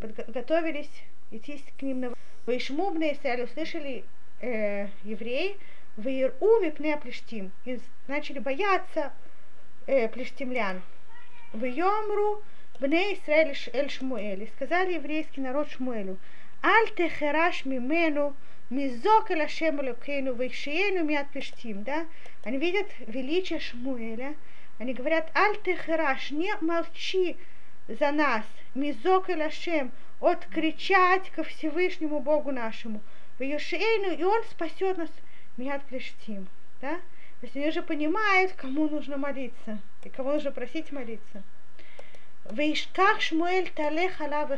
подготовились 0.01 0.91
идти 1.31 1.63
к 1.77 1.81
ним 1.81 2.01
на 2.01 2.13
Ваишмубны 2.45 3.13
Израиль, 3.13 3.43
услышали 3.43 4.03
э, 4.41 4.87
евреи, 5.03 5.57
в 5.97 6.07
Иру 6.07 6.61
мипне 6.61 6.97
Плештим, 6.97 7.51
и 7.65 7.79
начали 8.07 8.39
бояться 8.39 9.13
э, 9.87 10.07
плештимлян. 10.07 10.81
В 11.53 11.65
Йомру 11.65 12.41
бне 12.79 13.13
Израиль 13.13 13.55
эль 13.73 13.89
Шмуэль, 13.89 14.43
и 14.43 14.47
сказали 14.55 14.93
еврейский 14.93 15.41
народ 15.41 15.69
Шмуэлю, 15.69 16.17
Аль 16.63 16.89
техераш 16.95 17.65
мимену 17.65 18.35
Мизок 18.69 19.31
эль 19.31 19.43
Ашем 19.43 19.81
Элокейну 19.81 20.33
Вейшиену 20.33 21.03
Миат 21.03 21.29
Плештим, 21.31 21.83
да? 21.83 22.05
Они 22.43 22.57
видят 22.57 22.87
величие 22.99 23.59
Шмуэля, 23.59 24.35
они 24.79 24.93
говорят, 24.93 25.29
Аль 25.35 25.61
техераш, 25.61 26.31
не 26.31 26.55
молчи 26.61 27.37
за 27.99 28.11
нас, 28.11 28.43
Мизок 28.75 29.29
эль 29.29 29.43
Ашем, 29.43 29.91
откричать 30.19 31.29
ко 31.31 31.43
Всевышнему 31.43 32.19
Богу 32.19 32.51
нашему, 32.51 33.01
Вейшиену, 33.39 34.15
и 34.15 34.23
Он 34.23 34.43
спасет 34.45 34.97
нас 34.97 35.09
Миат 35.57 35.83
Плештим, 35.83 36.47
да? 36.79 36.95
То 37.39 37.47
есть 37.47 37.55
они 37.55 37.67
уже 37.67 37.81
понимают, 37.81 38.53
кому 38.53 38.87
нужно 38.87 39.17
молиться 39.17 39.79
и 40.03 40.09
кого 40.09 40.33
нужно 40.33 40.51
просить 40.51 40.91
молиться. 40.91 41.43
Вейшках 42.51 43.19
Шмуэль 43.21 43.69
Тале 43.71 44.09
Халав. 44.09 44.51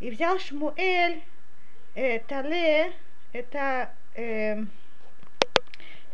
И 0.00 0.10
взял 0.10 0.38
Шмуэль 0.38 1.22
э, 1.94 2.18
Тале, 2.20 2.92
это 3.32 3.92
э, 4.14 4.64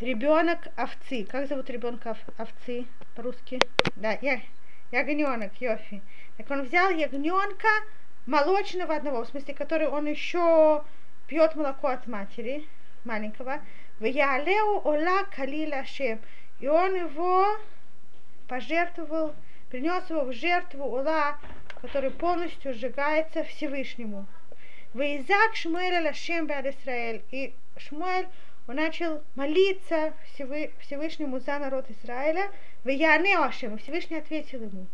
ребенок 0.01 0.69
овцы. 0.77 1.25
Как 1.25 1.49
зовут 1.49 1.71
ребенка 1.71 2.17
овцы 2.37 2.87
по-русски? 3.15 3.61
Да, 3.97 4.19
я, 4.21 4.41
ягненок, 4.93 5.53
Йофи. 5.61 6.03
Так 6.37 6.51
он 6.51 6.63
взял 6.63 6.91
ягненка 6.91 7.69
молочного 8.27 8.97
одного, 8.97 9.25
в 9.25 9.29
смысле, 9.29 9.55
который 9.55 9.89
он 9.89 10.07
еще 10.07 10.85
пьет 11.27 11.55
молоко 11.55 11.89
от 11.89 12.07
матери 12.07 12.67
маленького. 13.05 13.61
В 13.99 14.05
Ялеу 14.05 14.81
Ола 14.85 15.25
Калила 15.35 15.85
Шем. 15.85 16.21
И 16.61 16.69
он 16.69 16.95
его 16.95 17.59
пожертвовал, 18.49 19.35
принес 19.71 20.09
его 20.11 20.25
в 20.25 20.33
жертву 20.33 20.85
Ола, 20.85 21.39
который 21.81 22.11
полностью 22.11 22.75
сжигается 22.75 23.45
Всевышнему. 23.45 24.27
Вейзак 24.95 25.57
Шмуэль 25.57 26.05
Лашем 26.05 26.47
Бад 26.47 26.67
Исраэль. 26.67 27.23
И 27.31 27.55
Шмуэль, 27.77 28.29
он 28.69 28.77
начал 28.77 29.23
молиться 29.37 30.13
Всевышнему 30.81 31.39
за 31.39 31.59
народ 31.59 31.87
Израиля. 31.91 32.51
В 32.83 32.89
Яне 32.89 33.39
Ашем. 33.39 33.79
Всевышний 33.79 34.17
ответил 34.17 34.63
ему. 34.63 34.87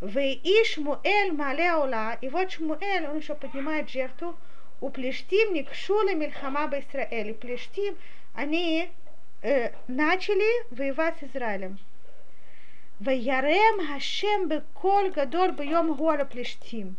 В 0.00 0.16
Ишмуэль 0.18 1.32
Малеола. 1.32 2.16
И 2.20 2.28
вот 2.28 2.52
Шмуэль, 2.52 3.06
он 3.06 3.18
еще 3.18 3.34
поднимает 3.34 3.90
жертву. 3.90 4.36
У 4.80 4.90
Плештим 4.90 5.54
Никшула 5.54 6.14
Мильхама 6.14 6.70
Израиль. 6.78 7.30
И 7.30 7.32
Плештим, 7.32 7.96
они 8.34 8.88
э, 9.42 9.72
начали 9.88 10.72
воевать 10.72 11.16
с 11.18 11.24
Израилем. 11.24 11.78
Ваярем 13.00 13.84
Хашем 13.88 14.48
Беколь 14.48 15.10
Гадор 15.10 15.52
Бьем 15.52 15.94
Гуала 15.94 16.24
Плештим. 16.24 16.94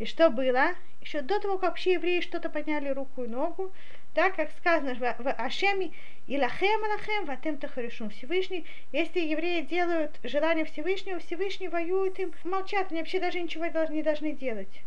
И 0.00 0.04
что 0.04 0.30
было? 0.30 0.70
Еще 1.00 1.20
до 1.20 1.38
того, 1.38 1.58
как 1.58 1.70
вообще 1.70 1.92
евреи 1.92 2.20
что-то 2.20 2.50
подняли 2.50 2.88
руку 2.88 3.22
и 3.22 3.28
ногу, 3.28 3.70
так 4.14 4.36
как 4.36 4.50
сказано 4.58 4.94
в 4.94 5.32
Ашеме, 5.32 5.92
и 6.26 6.38
лахем 6.38 6.80
лахем, 6.80 7.24
ватем 7.26 7.58
тахаришум 7.58 8.10
Всевышний. 8.10 8.64
Если 8.92 9.20
евреи 9.20 9.62
делают 9.62 10.18
желание 10.22 10.64
Всевышнего, 10.64 11.18
Всевышний 11.18 11.68
воюет 11.68 12.18
им, 12.18 12.32
молчат, 12.44 12.90
они 12.90 13.00
вообще 13.00 13.20
даже 13.20 13.40
ничего 13.40 13.66
не 13.66 14.02
должны 14.02 14.32
делать. 14.32 14.82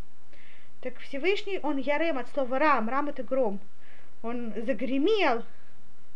Так 0.81 0.97
Всевышний, 0.99 1.59
он 1.61 1.77
ярем 1.77 2.17
от 2.17 2.29
слова 2.29 2.57
рам, 2.57 2.89
рам 2.89 3.09
это 3.09 3.23
гром. 3.23 3.59
Он 4.23 4.53
загремел 4.65 5.43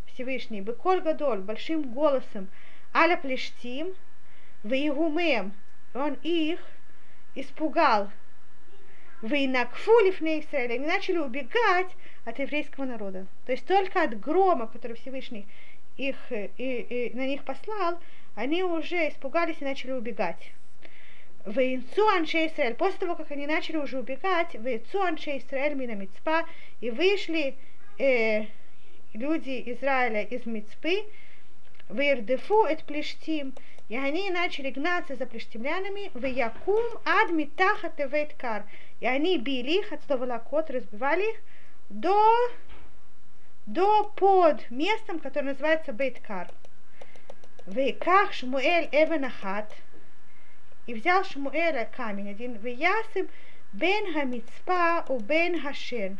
Всевышний, 0.07 0.61
быколь 0.61 1.01
гадоль, 1.01 1.39
большим 1.39 1.93
голосом, 1.93 2.47
аля 2.93 3.17
плештим, 3.17 3.93
в 4.63 4.73
он 5.93 6.17
их 6.23 6.59
испугал, 7.35 8.09
вы 9.21 9.47
накфулив 9.47 10.19
на 10.21 10.39
Израиль, 10.39 10.73
они 10.73 10.85
начали 10.85 11.17
убегать 11.17 11.95
от 12.25 12.39
еврейского 12.39 12.85
народа. 12.85 13.25
То 13.45 13.51
есть 13.51 13.65
только 13.65 14.03
от 14.03 14.19
грома, 14.19 14.67
который 14.67 14.97
Всевышний 14.97 15.45
их, 15.97 16.15
и, 16.31 16.51
и, 16.57 17.11
на 17.15 17.25
них 17.25 17.43
послал, 17.43 17.99
они 18.35 18.63
уже 18.63 19.09
испугались 19.09 19.57
и 19.59 19.65
начали 19.65 19.91
убегать. 19.91 20.51
Вейнцу 21.45 22.07
анше 22.07 22.47
Израиль, 22.47 22.75
после 22.75 22.99
того, 22.99 23.15
как 23.15 23.31
они 23.31 23.47
начали 23.47 23.77
уже 23.77 23.99
убегать, 23.99 24.53
вейнцу 24.53 25.01
анше 25.01 25.37
Израиль 25.37 25.73
мина 25.75 25.95
Мицпа, 25.95 26.45
и 26.81 26.91
вышли 26.91 27.55
э, 27.97 28.45
люди 29.13 29.63
Израиля 29.65 30.21
из 30.23 30.45
Мицпы, 30.45 31.05
вейрдефу 31.89 32.65
эт 32.65 32.83
плештим, 32.83 33.53
и 33.89 33.97
они 33.97 34.29
начали 34.29 34.69
гнаться 34.69 35.15
за 35.15 35.25
плештимлянами, 35.25 36.11
в 36.13 36.23
Якум 36.25 36.85
ад 37.05 37.31
митаха 37.31 37.89
тевейткар, 37.89 38.63
и 38.99 39.07
они 39.07 39.37
били 39.37 39.79
их 39.79 39.91
от 39.91 40.03
слова 40.03 40.25
лакот, 40.25 40.69
разбивали 40.69 41.31
их 41.31 41.41
до, 41.91 42.49
до 43.65 44.05
под 44.15 44.71
местом, 44.71 45.19
которое 45.19 45.47
называется 45.47 45.91
Бейткар. 45.91 46.47
Вейках 47.67 48.33
Шмуэль 48.33 48.87
Эвенахат, 48.91 49.75
и 50.87 50.93
взял 50.93 51.23
Шмуэля 51.25 51.89
камень 51.95 52.29
один, 52.29 52.55
Виясым 52.55 53.27
Бен 53.73 54.13
Хамицпа 54.13 55.05
у 55.09 55.19
Бен 55.19 55.61
Хашен, 55.61 56.17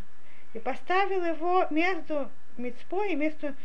и 0.53 0.59
поставил 0.59 1.23
его 1.23 1.65
между 1.69 2.29
Мицпой 2.57 3.13
и 3.13 3.15
между 3.15 3.55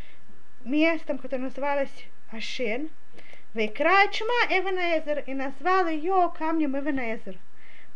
местом, 0.64 1.18
которое 1.18 1.42
называлось 1.42 2.06
Ашен, 2.30 2.88
Вейкра 3.52 4.06
Чма 4.12 4.56
Эвенаэзер, 4.56 5.24
и 5.26 5.34
назвал 5.34 5.88
ее 5.88 6.32
камнем 6.38 6.78
Эвенаэзер. 6.78 7.36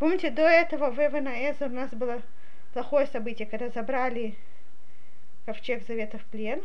Помните, 0.00 0.30
до 0.30 0.42
этого 0.42 0.90
в 0.90 0.98
Эвенаэзер 0.98 1.68
у 1.68 1.74
нас 1.74 1.90
было 1.90 2.20
плохое 2.72 3.06
событие, 3.06 3.46
когда 3.46 3.68
забрали 3.68 4.34
ковчег 5.46 5.86
завета 5.86 6.18
в 6.18 6.24
плен. 6.26 6.62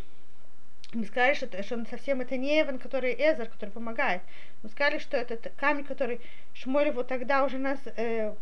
Мы 0.94 1.06
сказали, 1.06 1.34
что, 1.34 1.64
что 1.64 1.76
он 1.76 1.88
совсем 1.88 2.22
это 2.22 2.38
не 2.38 2.62
Эван, 2.62 2.78
который 2.80 3.14
Эзер, 3.14 3.50
который 3.50 3.72
помогает. 3.72 4.22
Мы 4.64 4.70
сказали, 4.70 5.00
что 5.00 5.18
этот 5.18 5.52
камень, 5.58 5.84
который 5.84 6.22
Шмоль 6.54 6.88
его 6.88 7.04
тогда 7.04 7.44
уже 7.44 7.58
нас, 7.58 7.80
э, 7.98 8.34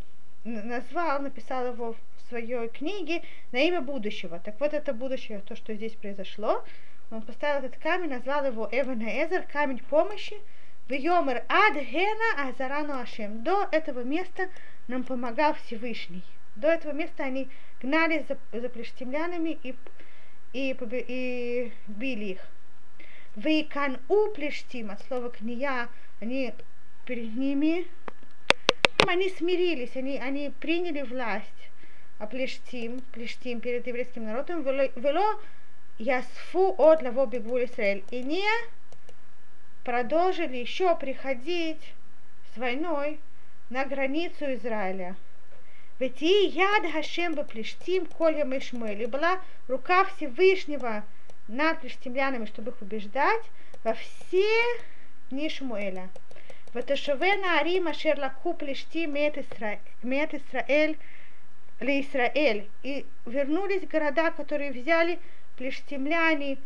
назвал, 0.43 1.21
написал 1.21 1.67
его 1.67 1.93
в 1.93 2.29
своей 2.29 2.67
книге 2.67 3.23
на 3.51 3.57
имя 3.57 3.81
будущего. 3.81 4.39
Так 4.39 4.59
вот 4.59 4.73
это 4.73 4.93
будущее, 4.93 5.41
то, 5.47 5.55
что 5.55 5.73
здесь 5.73 5.93
произошло. 5.93 6.63
Он 7.11 7.21
поставил 7.21 7.65
этот 7.65 7.81
камень, 7.81 8.09
назвал 8.09 8.45
его 8.45 8.67
Эван 8.71 9.01
Эзер, 9.01 9.43
камень 9.43 9.79
помощи. 9.79 10.35
В 10.89 10.91
Йомер 10.91 11.45
Ад 11.47 11.75
Гена 11.75 12.49
Азарану 12.49 12.99
Ашем. 12.99 13.41
До 13.41 13.69
этого 13.71 14.01
места 14.01 14.49
нам 14.87 15.05
помогал 15.05 15.53
Всевышний. 15.53 16.23
До 16.55 16.67
этого 16.67 16.93
места 16.93 17.23
они 17.23 17.49
гнали 17.81 18.25
за, 18.27 18.37
за 18.57 18.69
плештемлянами 18.69 19.57
и, 19.63 19.75
и, 20.53 20.77
и 21.07 21.71
били 21.87 22.25
их. 22.25 22.47
Вейкан 23.35 23.97
у 24.09 24.29
плештим, 24.29 24.91
от 24.91 25.01
слова 25.07 25.29
кния, 25.29 25.89
они 26.19 26.53
перед 27.05 27.35
ними 27.35 27.87
они 29.07 29.29
смирились, 29.29 29.95
они, 29.95 30.17
они 30.17 30.51
приняли 30.59 31.01
власть. 31.01 31.47
А 32.19 32.27
Плештим, 32.27 33.01
Плештим 33.11 33.59
перед 33.59 33.85
еврейским 33.85 34.25
народом, 34.25 34.63
вело 34.63 35.41
ясфу 35.97 36.75
от 36.77 37.01
лаво 37.01 37.25
бегвуль 37.25 37.65
Израиль. 37.65 38.03
И 38.11 38.23
не 38.23 38.47
продолжили 39.83 40.57
еще 40.57 40.95
приходить 40.95 41.93
с 42.53 42.57
войной 42.57 43.19
на 43.69 43.85
границу 43.85 44.53
Израиля. 44.53 45.15
Вот 46.03 46.21
и 46.21 46.47
я 46.47 46.69
яд 46.75 46.91
Хашем 46.91 47.33
Плештим, 47.45 48.05
Кольям 48.07 48.53
и 48.53 48.59
Шмуэль. 48.59 49.03
И 49.03 49.05
была 49.05 49.39
рука 49.69 50.03
Всевышнего 50.03 51.05
над 51.47 51.79
плештимлянами, 51.79 52.45
чтобы 52.45 52.71
их 52.71 52.81
убеждать 52.81 53.45
во 53.85 53.93
все 53.93 54.45
дни 55.29 55.47
Шмуэля. 55.47 56.09
Ваташавена 56.73 57.59
Арима 57.59 57.93
Шерлаку 57.93 58.53
Плешти 58.53 59.05
Мет 59.05 59.37
Исраэль 59.37 60.97
Ле 61.79 62.01
Исраэль. 62.01 62.67
И 62.83 63.05
вернулись 63.25 63.87
города, 63.87 64.31
которые 64.31 64.73
взяли 64.73 65.19
плештимляне 65.55 66.57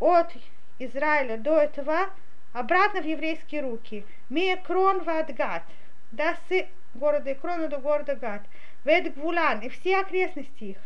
от 0.00 0.32
Израиля 0.78 1.36
до 1.36 1.58
этого 1.58 2.08
обратно 2.54 3.02
в 3.02 3.06
еврейские 3.06 3.60
руки. 3.60 4.06
Мекрон 4.30 5.04
Вадгат. 5.04 5.64
Да, 6.12 6.34
с 6.48 6.66
города 6.96 7.32
Икрона 7.32 7.68
до 7.68 7.78
города 7.78 8.14
Гад 8.14 8.42
вет 8.86 9.14
Гвулан 9.14 9.60
и 9.60 9.68
все 9.68 9.98
окрестности 9.98 10.64
их. 10.64 10.76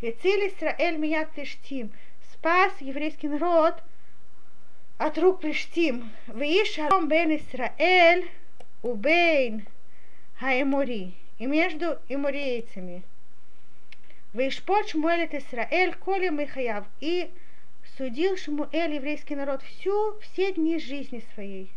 и 0.00 0.06
Вецили 0.06 0.48
Исраэль 0.48 0.96
меня 0.96 1.26
Плештим, 1.26 1.92
спас 2.32 2.72
еврейский 2.80 3.28
народ 3.28 3.74
от 4.98 5.18
рук 5.18 5.40
Плештим. 5.40 6.10
Вииш 6.28 6.72
шалом 6.74 7.08
бен 7.08 7.36
Исраэль 7.36 8.28
убейн 8.82 9.66
хаэмори 10.40 11.14
и 11.38 11.46
между 11.46 11.98
эморейцами. 12.08 13.02
Вишпот 14.32 14.88
Шмуэль 14.88 15.24
от 15.24 15.34
Исраэль, 15.34 15.94
коли 15.94 16.30
Михаяв, 16.30 16.86
и 17.00 17.30
судил 17.98 18.38
Шмуэль 18.38 18.94
еврейский 18.94 19.36
народ 19.36 19.62
всю, 19.62 20.18
все 20.20 20.52
дни 20.52 20.78
жизни 20.78 21.22
своей. 21.34 21.70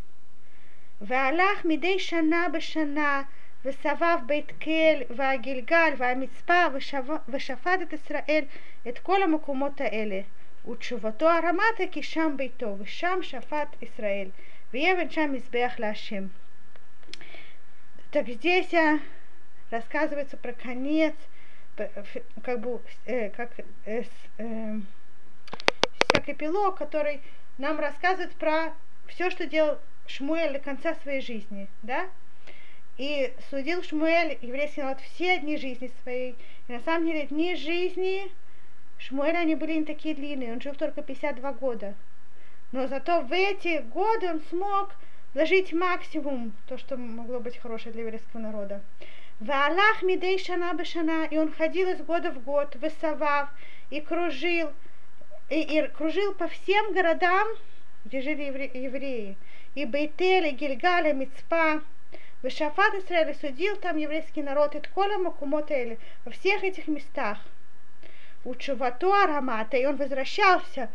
Ваалах 1.00 1.64
мидей 1.64 1.98
шана 1.98 2.48
бешана, 2.48 2.60
шана 2.60 3.28
וסבב 3.65 4.19
בית 4.25 4.51
כל 4.61 5.15
והגלגל 5.15 5.93
והמצפה 5.97 6.65
ושפט 7.29 7.81
את 7.81 7.93
ישראל 7.93 8.43
את 8.87 8.99
כל 8.99 9.23
המקומות 9.23 9.81
האלה. 9.81 10.21
ותשובתו 10.69 11.29
הרמתה 11.29 11.83
כי 11.91 12.03
שם 12.03 12.33
ביתו 12.37 12.75
ושם 12.79 13.19
שפט 13.21 13.75
ישראל 13.81 14.27
ויבן 14.73 15.09
שם 15.09 15.33
מזבח 15.33 15.73
להשם. 15.79 16.27
Так 18.11 18.27
здесь 18.27 18.73
рассказывается 19.69 20.35
про 20.35 20.51
конец, 20.51 21.15
как 22.43 22.59
бы, 22.59 22.81
э, 23.05 23.29
как, 23.29 23.51
э, 23.85 24.03
э, 24.37 24.79
как 26.09 26.27
эпилог, 26.27 26.77
который 26.77 27.21
нам 27.57 27.79
рассказывает 27.79 28.33
про 28.33 28.73
все, 29.07 29.29
что 29.29 29.47
делал 29.47 29.79
Шмуэль 30.07 30.51
до 30.51 30.59
конца 30.59 30.95
своей 30.95 31.21
жизни, 31.21 31.69
да? 31.83 32.09
И 32.98 33.34
судил 33.50 33.82
Шмуэль 33.82 34.38
еврейский 34.40 34.80
народ 34.80 35.00
все 35.00 35.38
дни 35.38 35.58
жизни 35.58 35.90
своей. 36.02 36.34
И 36.66 36.72
на 36.72 36.80
самом 36.80 37.06
деле 37.06 37.26
дни 37.26 37.54
жизни 37.54 38.30
Шмуэля 38.98 39.38
они 39.38 39.54
были 39.54 39.74
не 39.74 39.84
такие 39.84 40.14
длинные, 40.14 40.52
он 40.52 40.60
жил 40.62 40.74
только 40.74 41.02
52 41.02 41.52
года. 41.52 41.94
Но 42.72 42.86
зато 42.86 43.20
в 43.20 43.32
эти 43.32 43.82
годы 43.82 44.30
он 44.30 44.40
смог 44.48 44.94
вложить 45.34 45.74
максимум, 45.74 46.52
то, 46.66 46.78
что 46.78 46.96
могло 46.96 47.38
быть 47.38 47.58
хорошее 47.58 47.92
для 47.92 48.04
еврейского 48.04 48.40
народа. 48.40 48.82
Ваалах 49.40 50.02
мидей 50.02 50.38
шана 50.38 50.72
бешана, 50.72 51.26
и 51.30 51.36
он 51.36 51.52
ходил 51.52 51.90
из 51.90 52.00
года 52.00 52.30
в 52.30 52.42
год, 52.42 52.74
высовав, 52.76 53.50
и 53.90 54.00
кружил, 54.00 54.70
и, 55.50 55.60
и 55.60 55.86
кружил 55.88 56.32
по 56.32 56.48
всем 56.48 56.94
городам, 56.94 57.46
где 58.06 58.22
жили 58.22 58.70
евреи. 58.72 59.36
И 59.74 59.84
Бейтель, 59.84 60.46
и 60.46 60.50
Гильгаль, 60.52 61.08
и 61.08 61.12
Мицпа, 61.12 61.82
Вешафат 62.42 62.94
Израиля 62.94 63.34
судил 63.34 63.76
там 63.76 63.96
еврейский 63.96 64.42
народ, 64.42 64.74
и 64.74 64.80
Тколя 64.80 65.18
Макумотели, 65.18 65.98
во 66.24 66.32
всех 66.32 66.62
этих 66.64 66.86
местах. 66.86 67.38
У 68.44 68.54
Чувату 68.54 69.12
Арамата, 69.12 69.76
и 69.76 69.86
он 69.86 69.96
возвращался 69.96 70.90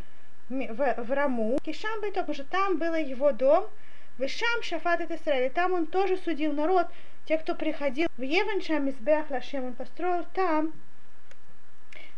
в, 0.50 1.04
в 1.04 1.12
Раму. 1.12 1.60
Кишам 1.64 2.02
потому 2.02 2.34
что 2.34 2.44
там 2.44 2.78
был 2.78 2.96
его 2.96 3.32
дом, 3.32 3.70
Вешам 4.18 4.62
Шафат 4.62 5.02
Израиля, 5.10 5.50
там 5.50 5.74
он 5.74 5.88
тоже 5.88 6.18
судил 6.18 6.54
народ, 6.54 6.88
те, 7.26 7.38
кто 7.38 7.56
приходил 7.56 8.08
в 8.18 8.22
Евеншам 8.22 8.88
из 8.88 8.96
Лашем, 9.30 9.66
он 9.66 9.74
построил 9.74 10.26
там 10.34 10.74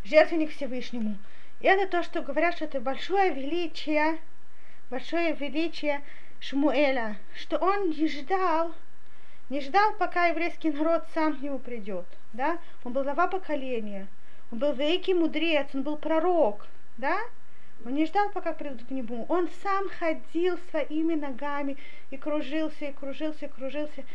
жертвенник 0.04 0.52
Всевышнему. 0.52 1.18
И 1.62 1.68
это 1.68 1.88
то, 1.88 2.04
что 2.04 2.22
говорят, 2.22 2.56
что 2.56 2.66
это 2.66 2.82
большое 2.82 3.34
величие, 3.34 4.20
большое 4.90 5.34
величие 5.34 6.02
Шмуэля, 6.40 7.18
что 7.36 7.58
он 7.58 7.92
не 7.92 8.08
ждал, 8.08 8.74
не 9.50 9.62
ждал, 9.62 9.94
пока 10.00 10.28
еврейский 10.28 10.72
народ 10.72 11.06
сам 11.14 11.38
к 11.38 11.42
нему 11.42 11.60
придет. 11.60 12.06
Да? 12.34 12.58
Он 12.84 12.94
был 12.94 13.04
глава 13.04 13.28
поколения, 13.28 14.08
он 14.52 14.60
был 14.60 14.74
великий 14.74 15.14
мудрец, 15.14 15.68
он 15.74 15.84
был 15.84 15.98
пророк, 15.98 16.68
да? 16.98 17.20
Он 17.86 17.96
не 17.96 18.06
ждал, 18.06 18.30
пока 18.30 18.54
придут 18.54 18.88
к 18.88 18.92
нему. 18.92 19.26
Он 19.28 19.50
сам 19.62 19.90
ходил 19.90 20.58
своими 20.72 21.16
ногами 21.16 21.76
и 22.12 22.18
кружился, 22.18 22.86
и 22.86 22.94
кружился, 22.94 23.46
и 23.46 23.50
кружился. 23.50 24.06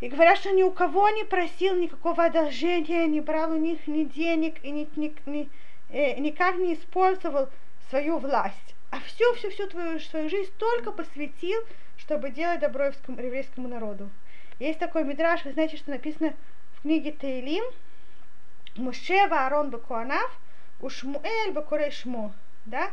И 0.00 0.08
говорят, 0.08 0.38
что 0.38 0.50
ни 0.50 0.62
у 0.62 0.70
кого 0.70 1.08
не 1.10 1.24
просил 1.24 1.76
никакого 1.76 2.24
одолжения, 2.24 3.06
не 3.06 3.20
брал 3.20 3.52
у 3.52 3.56
них 3.56 3.86
ни 3.86 4.04
денег 4.04 4.62
и 4.64 4.70
ни, 4.70 4.88
ни, 4.96 5.14
ни, 5.26 5.50
э, 5.90 6.18
никак 6.18 6.56
не 6.56 6.74
использовал 6.74 7.48
свою 7.90 8.18
власть. 8.18 8.74
А 8.90 9.00
всю, 9.00 9.34
всю, 9.34 9.50
всю 9.50 9.66
твою 9.66 10.00
свою 10.00 10.28
жизнь 10.30 10.52
только 10.58 10.92
посвятил, 10.92 11.60
чтобы 11.98 12.30
делать 12.30 12.60
добро 12.60 12.86
еврейскому 12.86 13.68
народу. 13.68 14.08
Есть 14.58 14.78
такой 14.78 15.04
мидраж, 15.04 15.44
вы 15.44 15.52
знаете, 15.52 15.76
что 15.76 15.90
написано 15.90 16.34
в 16.76 16.82
книге 16.82 17.12
Тейлим, 17.12 17.64
Мушева 18.76 19.46
Арон 19.46 19.70
Бакуанав, 19.70 20.30
Ушмуэль 20.80 21.52
Бакурей 21.52 21.90
Шмо, 21.90 22.32
да, 22.64 22.90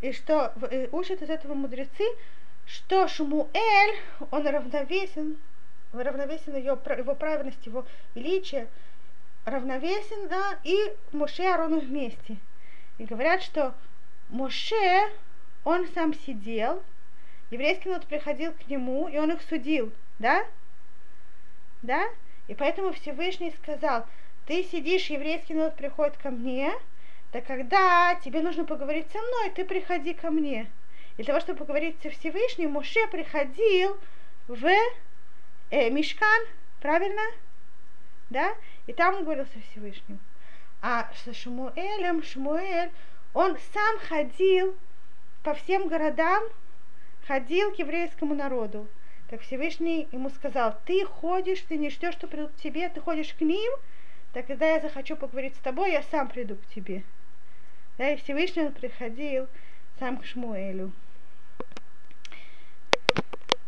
и 0.00 0.12
что 0.12 0.52
э, 0.70 0.88
учат 0.92 1.22
из 1.22 1.30
этого 1.30 1.54
мудрецы, 1.54 2.04
что 2.66 3.06
Шмуэль, 3.08 3.96
он 4.30 4.46
равновесен 4.46 5.36
равновесен 5.92 6.56
ее, 6.56 6.78
его 6.98 7.14
праведность, 7.14 7.64
его 7.66 7.86
величие, 8.14 8.68
равновесен, 9.44 10.28
да, 10.28 10.58
и 10.64 10.92
Моше 11.12 11.44
и 11.44 11.46
Арону 11.46 11.80
вместе. 11.80 12.36
И 12.98 13.04
говорят, 13.04 13.42
что 13.42 13.74
Моше, 14.28 15.10
он 15.64 15.86
сам 15.94 16.14
сидел, 16.14 16.82
еврейский 17.50 17.88
народ 17.88 18.06
приходил 18.06 18.52
к 18.52 18.68
нему, 18.68 19.08
и 19.08 19.18
он 19.18 19.30
их 19.32 19.42
судил, 19.42 19.92
да? 20.18 20.46
Да? 21.82 22.08
И 22.48 22.54
поэтому 22.54 22.92
Всевышний 22.92 23.54
сказал, 23.62 24.06
ты 24.46 24.62
сидишь, 24.64 25.10
еврейский 25.10 25.54
народ 25.54 25.76
приходит 25.76 26.16
ко 26.16 26.30
мне, 26.30 26.72
да 27.32 27.40
когда 27.40 28.14
тебе 28.24 28.40
нужно 28.40 28.64
поговорить 28.64 29.10
со 29.10 29.18
мной, 29.18 29.50
ты 29.50 29.64
приходи 29.64 30.14
ко 30.14 30.30
мне. 30.30 30.70
И 31.16 31.22
для 31.22 31.26
того, 31.26 31.40
чтобы 31.40 31.58
поговорить 31.60 31.96
со 32.02 32.10
Всевышним, 32.10 32.72
Моше 32.72 33.06
приходил 33.08 33.98
в 34.48 34.66
э, 35.70 35.90
Мишкан, 35.90 36.42
правильно? 36.80 37.22
Да? 38.30 38.54
И 38.86 38.92
там 38.92 39.16
он 39.16 39.24
говорил 39.24 39.46
со 39.46 39.60
Всевышним. 39.60 40.20
А 40.82 41.10
со 41.24 41.34
Шмуэлем, 41.34 42.22
Шмуэль, 42.22 42.92
он 43.32 43.56
сам 43.72 43.98
ходил 43.98 44.76
по 45.42 45.54
всем 45.54 45.88
городам, 45.88 46.44
ходил 47.26 47.72
к 47.72 47.78
еврейскому 47.78 48.34
народу. 48.34 48.86
Так 49.28 49.40
Всевышний 49.40 50.08
ему 50.12 50.30
сказал, 50.30 50.78
ты 50.84 51.04
ходишь, 51.04 51.60
ты 51.62 51.76
не 51.76 51.90
ждешь, 51.90 52.14
что 52.14 52.28
придут 52.28 52.52
к 52.52 52.62
тебе, 52.62 52.88
ты 52.88 53.00
ходишь 53.00 53.34
к 53.34 53.40
ним, 53.40 53.72
так 54.32 54.46
когда 54.46 54.74
я 54.74 54.80
захочу 54.80 55.16
поговорить 55.16 55.56
с 55.56 55.60
тобой, 55.60 55.92
я 55.92 56.02
сам 56.02 56.28
приду 56.28 56.56
к 56.56 56.66
тебе. 56.66 57.02
Да, 57.98 58.10
и 58.10 58.16
Всевышний 58.16 58.62
он 58.62 58.72
приходил 58.72 59.48
сам 59.98 60.18
к 60.18 60.24
Шмуэлю. 60.24 60.92